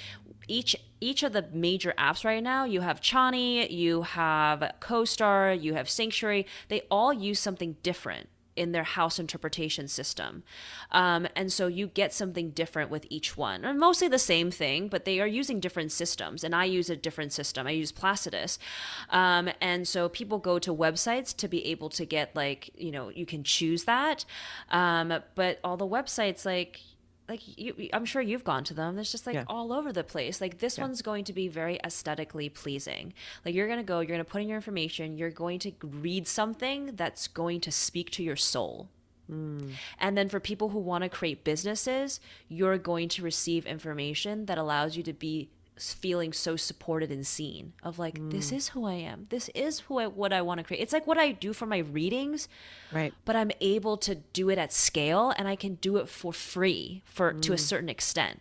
[0.48, 5.74] each each of the major apps right now, you have Chani, you have CoStar, you
[5.74, 6.46] have Sanctuary.
[6.68, 8.28] They all use something different.
[8.54, 10.42] in their house interpretation system.
[10.90, 13.64] Um, and so you get something different with each one.
[13.64, 16.44] And mostly the same thing, but they are using different systems.
[16.44, 17.66] And I use a different system.
[17.66, 18.58] I use Placidus.
[19.10, 23.08] Um, and so people go to websites to be able to get, like, you know,
[23.08, 24.24] you can choose that.
[24.70, 26.80] Um, but all the websites, like,
[27.28, 28.94] like you, I'm sure you've gone to them.
[28.94, 29.44] There's just like Yeah.
[29.46, 30.40] all over the place.
[30.40, 30.84] Like this Yeah.
[30.84, 33.14] one's going to be very aesthetically pleasing.
[33.44, 36.96] Like you're gonna go, you're gonna put in your information, you're going to read something
[36.96, 38.88] that's going to speak to your soul.
[39.28, 39.70] Hmm.
[39.98, 42.18] And then for people who want to create businesses,
[42.48, 45.48] you're going to receive information that allows you to be
[45.78, 48.56] feeling so supported and seen of like this mm.
[48.56, 49.26] is who I am.
[49.30, 50.80] This is who I what I want to create.
[50.80, 52.48] It's like what I do for my readings
[52.92, 53.14] Right.
[53.24, 57.02] but I'm able to do it at scale and I can do it for free
[57.04, 57.60] for to a mm.
[57.60, 58.40] certain extent.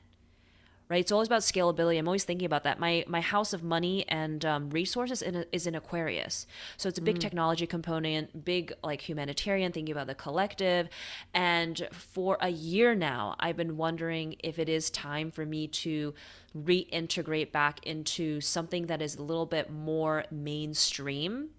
[0.92, 1.00] Right?
[1.00, 1.98] It's always about scalability.
[1.98, 2.78] I'm always thinking about that.
[2.78, 6.98] My my house of money and um, resources in a, is in Aquarius, so it's
[6.98, 10.90] a big technology component, big like humanitarian, thinking about the collective.
[11.34, 16.14] And for a year now, I've been wondering if it is time for me to
[16.54, 21.52] reintegrate back into something that is a little bit more mainstream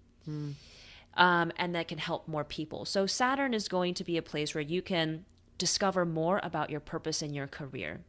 [1.15, 2.85] um, and that can help more people.
[2.85, 5.25] So, Saturn is going to be a place where you can
[5.57, 8.01] discover more about your purpose in your career.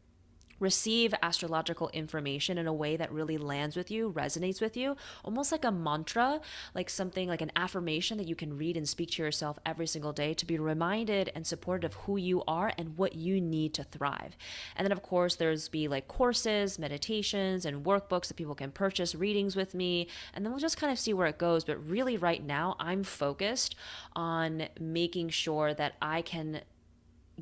[0.65, 5.53] Receive astrological information in a way that really lands with you, resonates with you, almost
[5.53, 6.41] like a mantra,
[6.75, 10.15] like something like an affirmation that you can read and speak to yourself every single
[10.15, 13.85] day to be reminded and supported of who you are and what you need to
[13.85, 14.39] thrive.
[14.75, 19.15] And then, of course, there's be like courses, meditations, and workbooks that people can purchase,
[19.15, 21.65] readings with me, and then we'll just kind of see where it goes.
[21.65, 23.77] But really, right now, I'm focused
[24.17, 26.63] on making sure that I can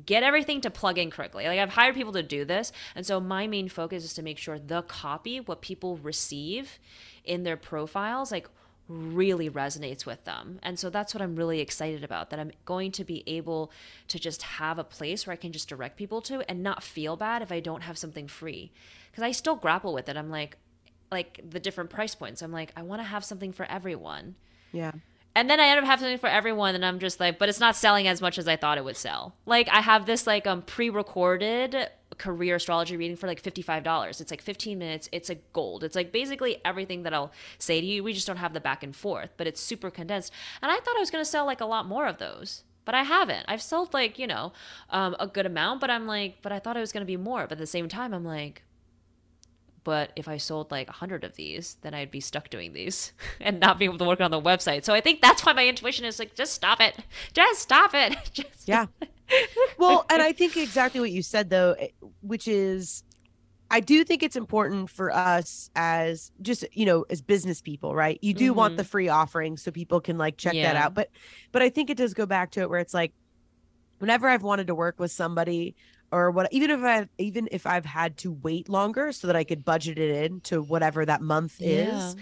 [0.05, 1.45] get everything to plug in correctly.
[1.45, 4.37] Like I've hired people to do this, and so my main focus is to make
[4.37, 6.79] sure the copy, what people receive
[7.23, 8.47] in their profiles, like
[8.87, 10.59] really resonates with them.
[10.61, 13.71] And so that's what I'm really excited about that I'm going to be able
[14.09, 17.15] to just have a place where I can just direct people to and not feel
[17.15, 18.71] bad if I don't have something free.
[19.13, 20.17] Cuz I still grapple with it.
[20.17, 20.57] I'm like
[21.11, 22.41] like the different price points.
[22.41, 24.35] I'm like I want to have something for everyone.
[24.71, 24.91] Yeah.
[25.35, 27.59] And then I end up having something for everyone, and I'm just like, but it's
[27.59, 29.33] not selling as much as I thought it would sell.
[29.45, 34.21] Like I have this like um pre-recorded career astrology reading for like $55.
[34.21, 35.09] It's like 15 minutes.
[35.11, 35.83] It's a gold.
[35.83, 38.03] It's like basically everything that I'll say to you.
[38.03, 40.31] We just don't have the back and forth, but it's super condensed.
[40.61, 42.63] And I thought I was going to sell like a lot more of those.
[42.85, 43.45] But I haven't.
[43.47, 44.51] I've sold like, you know,
[44.89, 47.17] um, a good amount, but I'm like, but I thought it was going to be
[47.17, 47.43] more.
[47.43, 48.63] But at the same time, I'm like,
[49.83, 53.59] but if I sold like 100 of these, then I'd be stuck doing these and
[53.59, 54.83] not be able to work on the website.
[54.83, 56.97] So I think that's why my intuition is like, just stop it.
[57.33, 58.15] Just stop it.
[58.33, 58.85] Just Yeah.
[59.77, 61.87] well, and I think exactly what you said though, eh,
[62.21, 63.03] which is
[63.71, 68.19] I do think it's important for us as just, you know, as business people, right?
[68.21, 68.77] You do want Mhm.
[68.77, 70.93] the free offering so people can like check that out.
[70.93, 71.09] But
[71.51, 73.13] but I think it does go back to it where it's like
[73.97, 75.75] whenever I've wanted to work with somebody
[76.13, 79.43] or what even if I even if I've had to wait longer so that I
[79.43, 82.15] could budget it in to whatever that month is,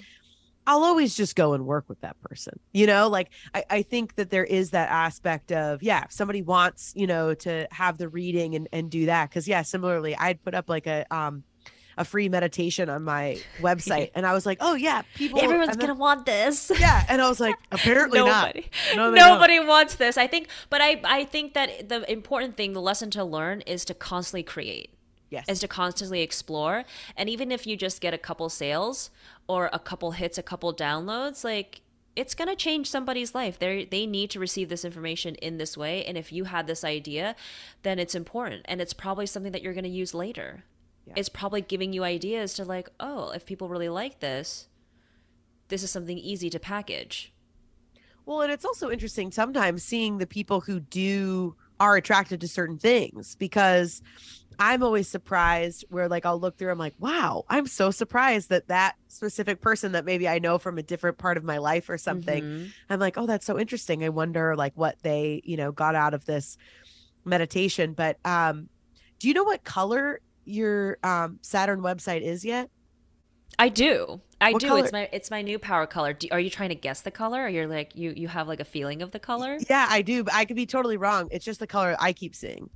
[0.66, 2.60] I'll always just go and work with that person.
[2.72, 6.42] You know, like I, I think that there is that aspect of, yeah, if somebody
[6.42, 9.30] wants, you know, to have the reading and, and do that.
[9.32, 11.44] Cause yeah, similarly, I'd put up like a um
[12.02, 15.88] a free meditation on my website and I was like, oh yeah, people Everyone's then-
[15.88, 16.72] to want this.
[16.82, 17.06] Yeah.
[17.08, 18.70] And I was like, apparently Nobody.
[18.88, 18.96] not.
[18.98, 19.30] No, they don't.
[19.36, 20.18] Nobody wants this.
[20.18, 23.86] I think, but I, I think that the important thing, the lesson to learn is
[23.86, 24.90] to constantly create.
[25.30, 25.46] Yes.
[25.48, 26.84] is to constantly explore.
[27.16, 29.12] And even if you just get a couple sales
[29.48, 31.80] or a couple hits, a couple downloads, like
[32.18, 33.58] it's going to change somebody's life.
[33.58, 36.84] They they need to receive this information in this way, and if you had this
[36.84, 37.36] idea,
[37.84, 40.66] then it's important and it's probably something that you're going to use later.
[41.06, 41.14] Yeah.
[41.16, 44.68] It's probably giving you ideas to like, oh, if people really like this,
[45.70, 47.34] this is something easy to package.
[48.26, 52.78] Well, and it's also interesting sometimes seeing the people who do are attracted to certain
[52.78, 54.04] things because
[54.60, 58.68] I'm always surprised where like I'll look through I'm like, wow, I'm so surprised that
[58.68, 61.98] that specific person that maybe I know from a different part of my life or
[61.98, 62.44] something.
[62.44, 62.72] Mhm.
[62.90, 64.04] I'm like, oh, that's so interesting.
[64.04, 66.58] I wonder like what they, you know, got out of this
[67.26, 67.94] meditation.
[67.94, 68.70] But um
[69.20, 72.70] do you know what color your um Saturn website is yet?
[73.60, 74.22] I do.
[74.40, 74.68] I What do.
[74.70, 76.14] color- It's my it's my new power color.
[76.14, 77.44] Do, are you trying to guess the color?
[77.44, 79.58] Or you're like you you have like a feeling of the color?
[79.70, 81.28] Yeah, I do, but I could be totally wrong.
[81.32, 82.70] It's just the color I keep seeing.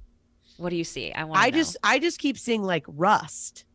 [0.58, 1.12] What do you see?
[1.12, 1.42] I want.
[1.42, 3.66] I just I just keep seeing like rust.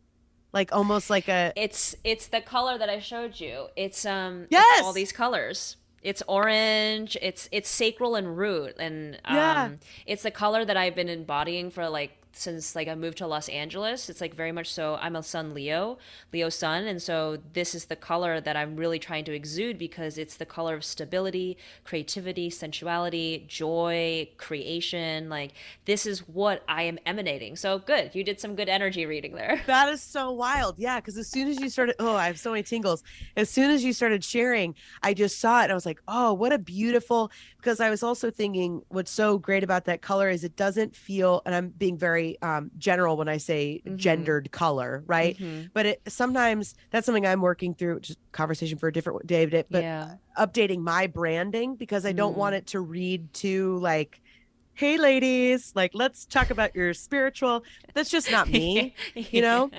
[0.52, 3.68] Like almost like a It's it's the color that I showed you.
[3.76, 4.82] It's um it's Yes!
[4.84, 5.76] all these colors.
[6.02, 7.16] It's orange.
[7.20, 9.70] It's it's sacral and root, and um, Yeah.
[10.06, 13.48] it's the color that I've been embodying for like since like I moved to Los
[13.48, 15.98] Angeles, it's like very much so I'm a sun Leo,
[16.32, 20.18] Leo sun, and so this is the color that I'm really trying to exude because
[20.18, 25.28] it's the color of stability, creativity, sensuality, joy, creation.
[25.28, 25.52] Like
[25.84, 27.56] this is what I am emanating.
[27.56, 29.60] So good, you did some good energy reading there.
[29.70, 30.74] That is so wild.
[30.78, 33.04] Yeah, because as soon as you started, oh, I have so many tingles.
[33.36, 35.70] As soon as you started sharing, I just saw it.
[35.70, 37.30] I was like, oh, what a beautiful.
[37.56, 41.40] Because I was also thinking, what's so great about that color is it doesn't feel,
[41.46, 43.96] and I'm being very um, general when I say Mhm.
[43.96, 45.38] gendered color, right?
[45.38, 45.70] Mhm.
[45.72, 48.00] But it sometimes that's something I'm working through.
[48.00, 50.16] Just conversation for a different day, but yeah.
[50.38, 52.38] updating my branding because I don't Mm.
[52.38, 54.20] want it to read too like,
[54.74, 57.62] hey ladies, like let's talk about your spiritual.
[57.94, 58.94] That's just not me.
[59.14, 59.70] you know?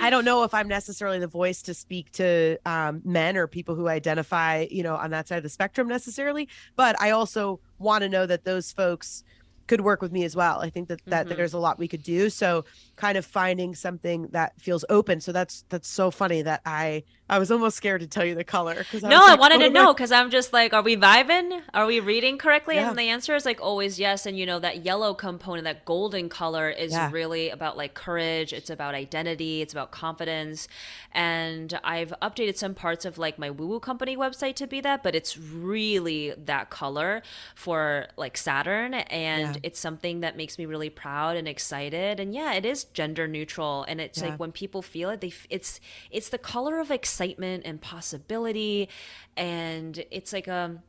[0.00, 3.76] I don't know if I'm necessarily the voice to speak to um, men or people
[3.76, 6.48] who identify, you know, on that side of the spectrum necessarily.
[6.74, 9.22] But I also want to know that those folks
[9.66, 10.60] could work with me as well.
[10.60, 11.36] I think that that Mhm.
[11.36, 12.30] there's a lot we could do.
[12.30, 12.64] So
[12.96, 15.20] kind of finding something that feels open.
[15.20, 18.44] So that's that's so funny that I I was almost scared to tell you the
[18.44, 21.60] color because No, I wanted to know because I'm just like, are we vibing?
[21.74, 22.76] Are we reading correctly?
[22.76, 22.90] Yeah.
[22.90, 24.26] And the answer is like always yes.
[24.26, 27.10] And you know, that yellow component, that golden color is Yeah.
[27.10, 28.52] really about like courage.
[28.52, 29.60] It's about identity.
[29.60, 30.68] It's about confidence.
[31.10, 35.02] And I've updated some parts of like my woo woo company website to be that,
[35.02, 37.22] but it's really that color
[37.56, 38.94] for like Saturn.
[38.94, 39.60] And Yeah.
[39.64, 42.20] it's something that makes me really proud and excited.
[42.20, 43.84] And yeah, it is gender neutral.
[43.88, 45.80] And it's like when people feel it, they, it's,
[46.12, 48.88] it's the color of excitement and possibility.
[49.36, 50.82] And it's like a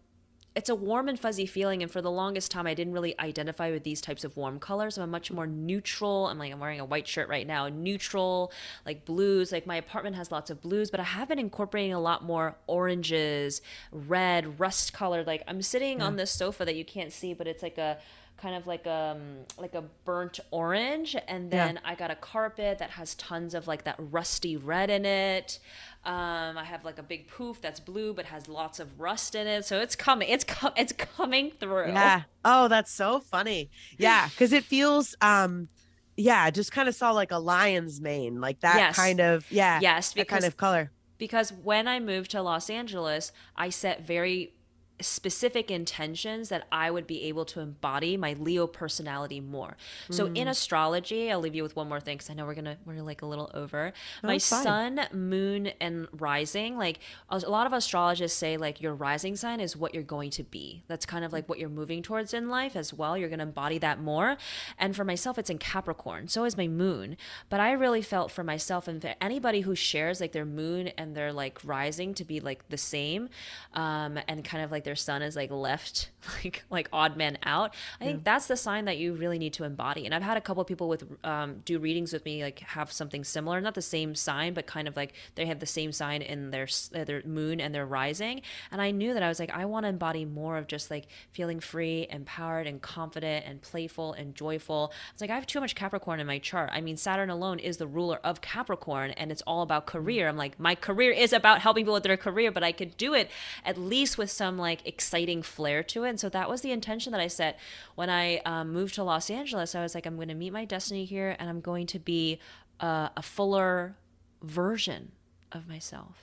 [0.56, 1.84] it's a warm and fuzzy feeling.
[1.84, 4.98] And for the longest time i didn't really identify with these types of warm colors.
[4.98, 6.28] I'm a much more neutral.
[6.28, 8.52] I'm like i'm wearing a white shirt right now neutral
[8.86, 9.52] like blues.
[9.52, 12.58] Like my apartment has lots of blues but i have been incorporating a lot more
[12.68, 13.62] oranges
[13.92, 15.28] red rust colored.
[15.28, 17.98] Like i'm sitting on this sofa that you can't see but it's like a
[18.38, 19.20] kind of like um
[19.58, 21.66] like a burnt orange and Yeah.
[21.68, 25.60] then I got a carpet that has tons of like that rusty red in it.
[26.06, 29.48] Um, I have like a big poof that's blue but has lots of rust in
[29.48, 29.66] it.
[29.66, 30.30] So it's coming.
[30.30, 31.88] It's com- it's coming through.
[31.88, 32.24] Yeah.
[32.46, 33.70] Oh, that's so funny.
[33.98, 35.70] Yeah, because it feels um
[36.16, 38.96] yeah, just kind of saw like a lion's mane, like that Yes.
[38.96, 40.92] kind of yeah, Yes, that because kind of color.
[41.18, 44.54] because when I moved to Los Angeles, I set very
[45.00, 49.78] specific intentions that I would be able to embody my Leo personality more.
[50.10, 50.38] So Mm.
[50.38, 53.02] in astrology, I'll leave you with one more thing because I know we're gonna we're
[53.02, 53.94] like a little over.
[54.24, 56.78] No, my sun, moon, and rising.
[56.78, 60.32] Like a a lot of astrologists say, like your rising sign is what you're going
[60.32, 60.84] to be.
[60.88, 63.18] That's kind of like what you're moving towards in life as well.
[63.18, 64.38] You're gonna embody that more.
[64.78, 66.28] And for myself, it's in Capricorn.
[66.28, 67.18] So is my moon.
[67.50, 71.16] But I really felt for myself and for anybody who shares like their moon and
[71.16, 73.30] their like rising to be like the same,
[73.74, 76.12] um, and kind of like their sun is like left
[76.44, 77.74] like like odd man out.
[78.00, 80.06] I think that's the sign that you really need to embody.
[80.06, 82.92] And I've had a couple of people with um, do readings with me like have
[82.92, 86.22] something similar, not the same sign, but kind of like they have the same sign
[86.22, 88.42] in their uh, their moon and their rising.
[88.72, 91.08] And I knew that I was like I want to embody more of just like
[91.32, 94.94] feeling free, empowered, and confident, and playful and joyful.
[95.12, 96.70] It's like I have too much Capricorn in my chart.
[96.72, 100.30] I mean, Saturn alone is the ruler of Capricorn, and it's all about career.
[100.30, 103.14] I'm like my career is about helping people with their career, but I could do
[103.14, 103.30] it
[103.66, 106.10] at least with some like exciting flair to it.
[106.10, 107.60] And so that was the intention that I set
[107.96, 109.76] when I um, moved to Los Angeles.
[109.76, 112.40] I was like, I'm going to meet my destiny here, and I'm going to be
[112.80, 113.98] uh, a fuller
[114.42, 115.12] version
[115.52, 116.18] of myself.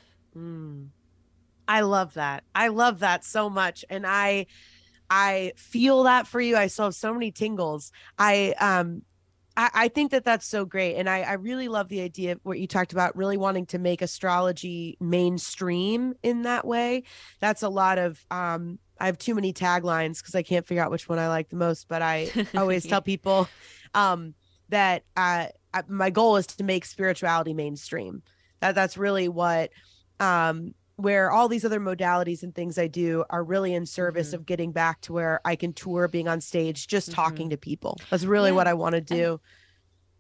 [1.67, 2.45] I love that.
[2.55, 3.85] I love that so much.
[3.89, 4.47] And I
[5.11, 6.57] I feel that for you.
[6.57, 7.93] I still have so many tingles.
[8.19, 9.03] I um
[9.57, 10.97] I, I think that that's so great.
[10.97, 13.79] And I, I really love the idea of what you talked about, really wanting to
[13.79, 17.05] make astrology mainstream in that way.
[17.41, 20.91] That's a lot of um I have too many taglines because I can't figure out
[20.91, 23.49] which one I like the most, but I always tell people
[23.95, 24.35] um
[24.69, 28.23] that uh I, my goal is to make spirituality mainstream.
[28.61, 29.71] That that's really what
[30.21, 34.35] um where all these other modalities and things I do are really in service Mhm.
[34.35, 37.13] of getting back to where I can tour being on stage, just Mhm.
[37.13, 38.05] talking to people.
[38.11, 39.41] That's really Yeah, what I want to do.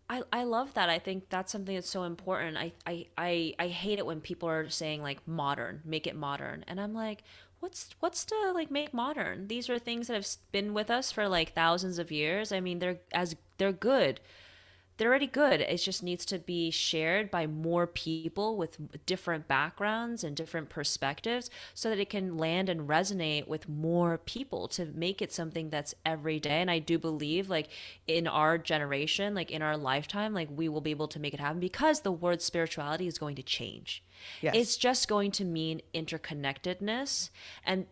[0.09, 0.91] I, I love that.
[0.91, 2.57] I think that's something that's so important.
[2.59, 6.64] I, I, I, I hate it when people are saying like modern, make it modern.
[6.68, 7.22] And I'm like,
[7.61, 9.49] what's what's to like make modern?
[9.49, 12.53] These are things that have been with us for like thousands of years.
[12.53, 14.20] I mean, they're as they're good.
[14.97, 15.61] They're already good.
[15.61, 21.51] It just needs to be shared by more people with different backgrounds and different perspectives
[21.74, 25.95] so that it can land and resonate with more people to make it something that's
[26.07, 26.61] every day.
[26.61, 27.68] And I do believe like
[28.07, 31.40] in our generation, like in our lifetime, like we will be able to make it
[31.40, 34.05] happen because the word spirituality is going to change.
[34.40, 34.55] Yes.
[34.57, 37.30] It's just going to mean interconnectedness
[37.64, 37.86] and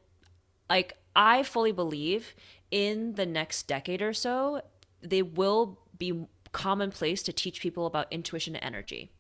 [0.70, 2.34] like I fully believe
[2.70, 4.62] in the next decade or so,
[5.02, 9.10] they will be commonplace to teach people about intuition and energy.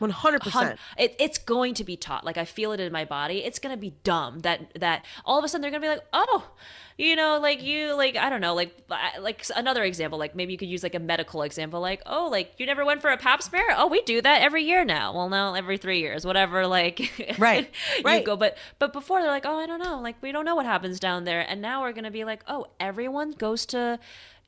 [0.00, 0.76] 100%.
[0.98, 2.24] It, it's going to be taught.
[2.24, 3.44] Like I feel it in my body.
[3.44, 5.94] It's going to be dumb that that all of a sudden they're going to be
[5.94, 6.50] like, "Oh,
[6.98, 8.76] you know, like you like I don't know, like
[9.20, 12.54] like another example, like maybe you could use like a medical example like, "Oh, like
[12.58, 13.64] you never went for a pap smear?
[13.76, 17.70] Oh, we do that every year now." Well, now every 3 years, whatever like Right.
[18.04, 18.20] right.
[18.20, 20.00] you go but but before they're like, "Oh, I don't know.
[20.00, 22.42] Like we don't know what happens down there." And now we're going to be like,
[22.48, 24.00] "Oh, everyone goes to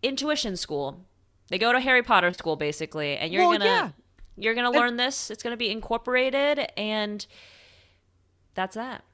[0.02, 1.04] intuition school."
[1.48, 3.90] They go to Harry Potter school basically, and you're Well, going to yeah.
[4.36, 5.30] you're to learn this.
[5.30, 7.24] It's going to be incorporated and
[8.54, 9.04] that's that.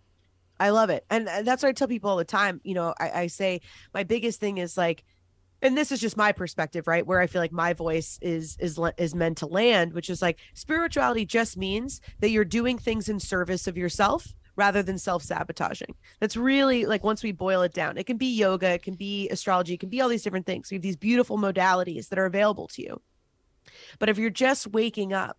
[0.58, 1.04] I love it.
[1.10, 2.60] And and that's what I tell people all the time.
[2.64, 3.60] You know, I, I say
[3.92, 5.04] my biggest thing is like,
[5.60, 7.06] and this is just my perspective, right?
[7.06, 10.38] Where I feel like my voice is is is meant to land, which is like
[10.54, 15.92] spirituality just means that you're doing things in service of yourself rather than self-sabotaging.
[16.20, 19.28] That's really like once we boil it down, it can be yoga, it can be
[19.28, 20.70] astrology, it can be all these different things.
[20.70, 23.02] We have these beautiful modalities that are available to you.
[23.98, 25.36] But if you're just waking up,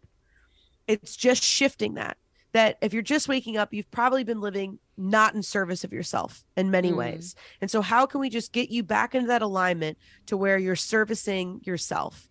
[0.90, 2.18] it's just shifting that.
[2.52, 6.44] That if you're just waking up, you've probably been living not in service of yourself
[6.58, 6.98] in many Mm.
[6.98, 7.36] ways.
[7.62, 10.76] And so, how can we just get you back into that alignment to where you're
[10.76, 12.28] servicing yourself?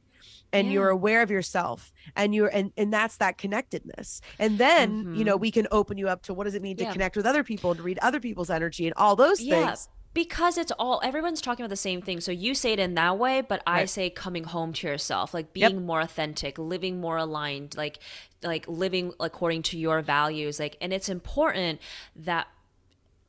[0.52, 0.72] And Yeah.
[0.74, 5.36] you're aware of yourself and you're and and that's that connectedness and then you know
[5.36, 6.88] we can open you up to what does it mean to Mm-hmm.
[6.88, 6.92] Yeah.
[6.92, 9.66] connect with other people and to read other people's energy and all those Yeah.
[9.68, 12.20] things Because it's all everyone's talking about the same thing.
[12.20, 15.46] So you say it in that way, but I say coming home to yourself, like
[15.54, 15.70] Yep.
[15.70, 17.98] being more authentic, living more aligned, like
[18.42, 20.58] like living according to your values.
[20.60, 21.80] Like and it's important
[22.14, 22.46] that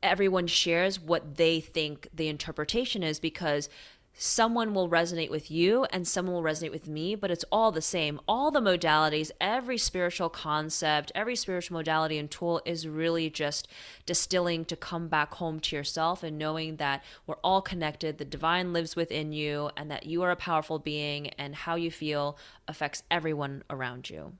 [0.02, 3.70] everyone shares what they think the interpretation is because
[4.16, 7.82] someone will resonate with you and someone will resonate with me, but it's all the
[7.82, 8.20] same.
[8.28, 13.68] All the modalities, every spiritual concept, every spiritual modality and tool is really just
[14.06, 18.72] distilling to come back home to yourself and knowing that we're all connected, the divine
[18.72, 22.38] lives within you, and that you are a powerful being, and how you feel
[22.68, 24.32] affects everyone around you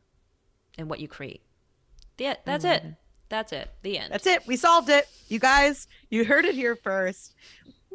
[0.79, 1.43] and what you create.
[2.16, 2.83] Yeah, that's it.
[2.83, 2.93] Mm-hmm.
[3.29, 3.70] That's it.
[3.83, 4.12] The end.
[4.12, 4.47] That's it.
[4.47, 5.09] We solved it.
[5.29, 7.35] You guys, you heard it here first.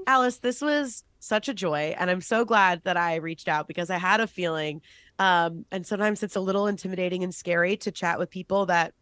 [0.06, 1.96] Alice, this was such a joy.
[1.98, 4.82] And I'm so glad that I reached out because I had a feeling.
[5.20, 8.94] Um, and sometimes it's a little intimidating and scary to chat with people that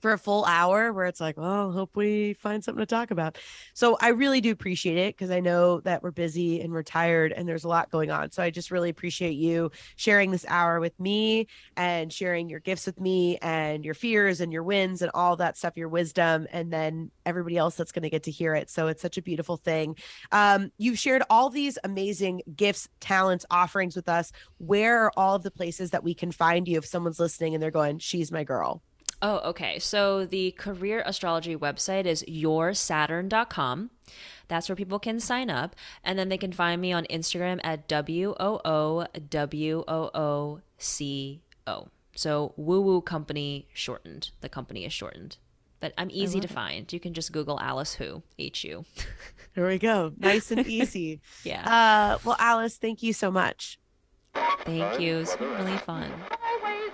[0.00, 3.38] for a full hour where it's like, well, hope we find something to talk about.
[3.74, 7.32] So I really do appreciate it because I know that we're busy and we're tired
[7.32, 8.30] and there's a lot going on.
[8.30, 12.86] So I just really appreciate you sharing this hour with me and sharing your gifts
[12.86, 16.72] with me and your fears and your wins and all that stuff, your wisdom, and
[16.72, 18.70] then everybody else that's going to get to hear it.
[18.70, 19.96] So it's such a beautiful thing.
[20.32, 24.32] Um, you've shared all these amazing gifts, talents, offerings with us.
[24.58, 27.62] Where are all of the places that we can find you if someone's listening and
[27.62, 28.82] they're going, she's my girl?
[29.22, 29.78] Oh, okay.
[29.78, 33.90] So the career astrology website is yoursaturn.com.
[34.48, 35.74] That's where people can sign up.
[36.04, 40.60] And then they can find me on Instagram at W O O W O O
[40.78, 41.88] C O.
[42.14, 44.30] So Woo Woo Company shortened.
[44.40, 45.38] The company is shortened.
[45.80, 46.90] But I'm easy to find.
[46.90, 48.84] You can just Google Alice Hu, H U.
[49.54, 50.12] There we go.
[50.18, 51.22] Nice and easy.
[51.42, 51.62] Yeah.
[51.64, 53.78] Uh, well, Alice, thank you so much.
[54.66, 55.18] Thank you.
[55.18, 56.12] It's been really fun.
[56.62, 56.92] Always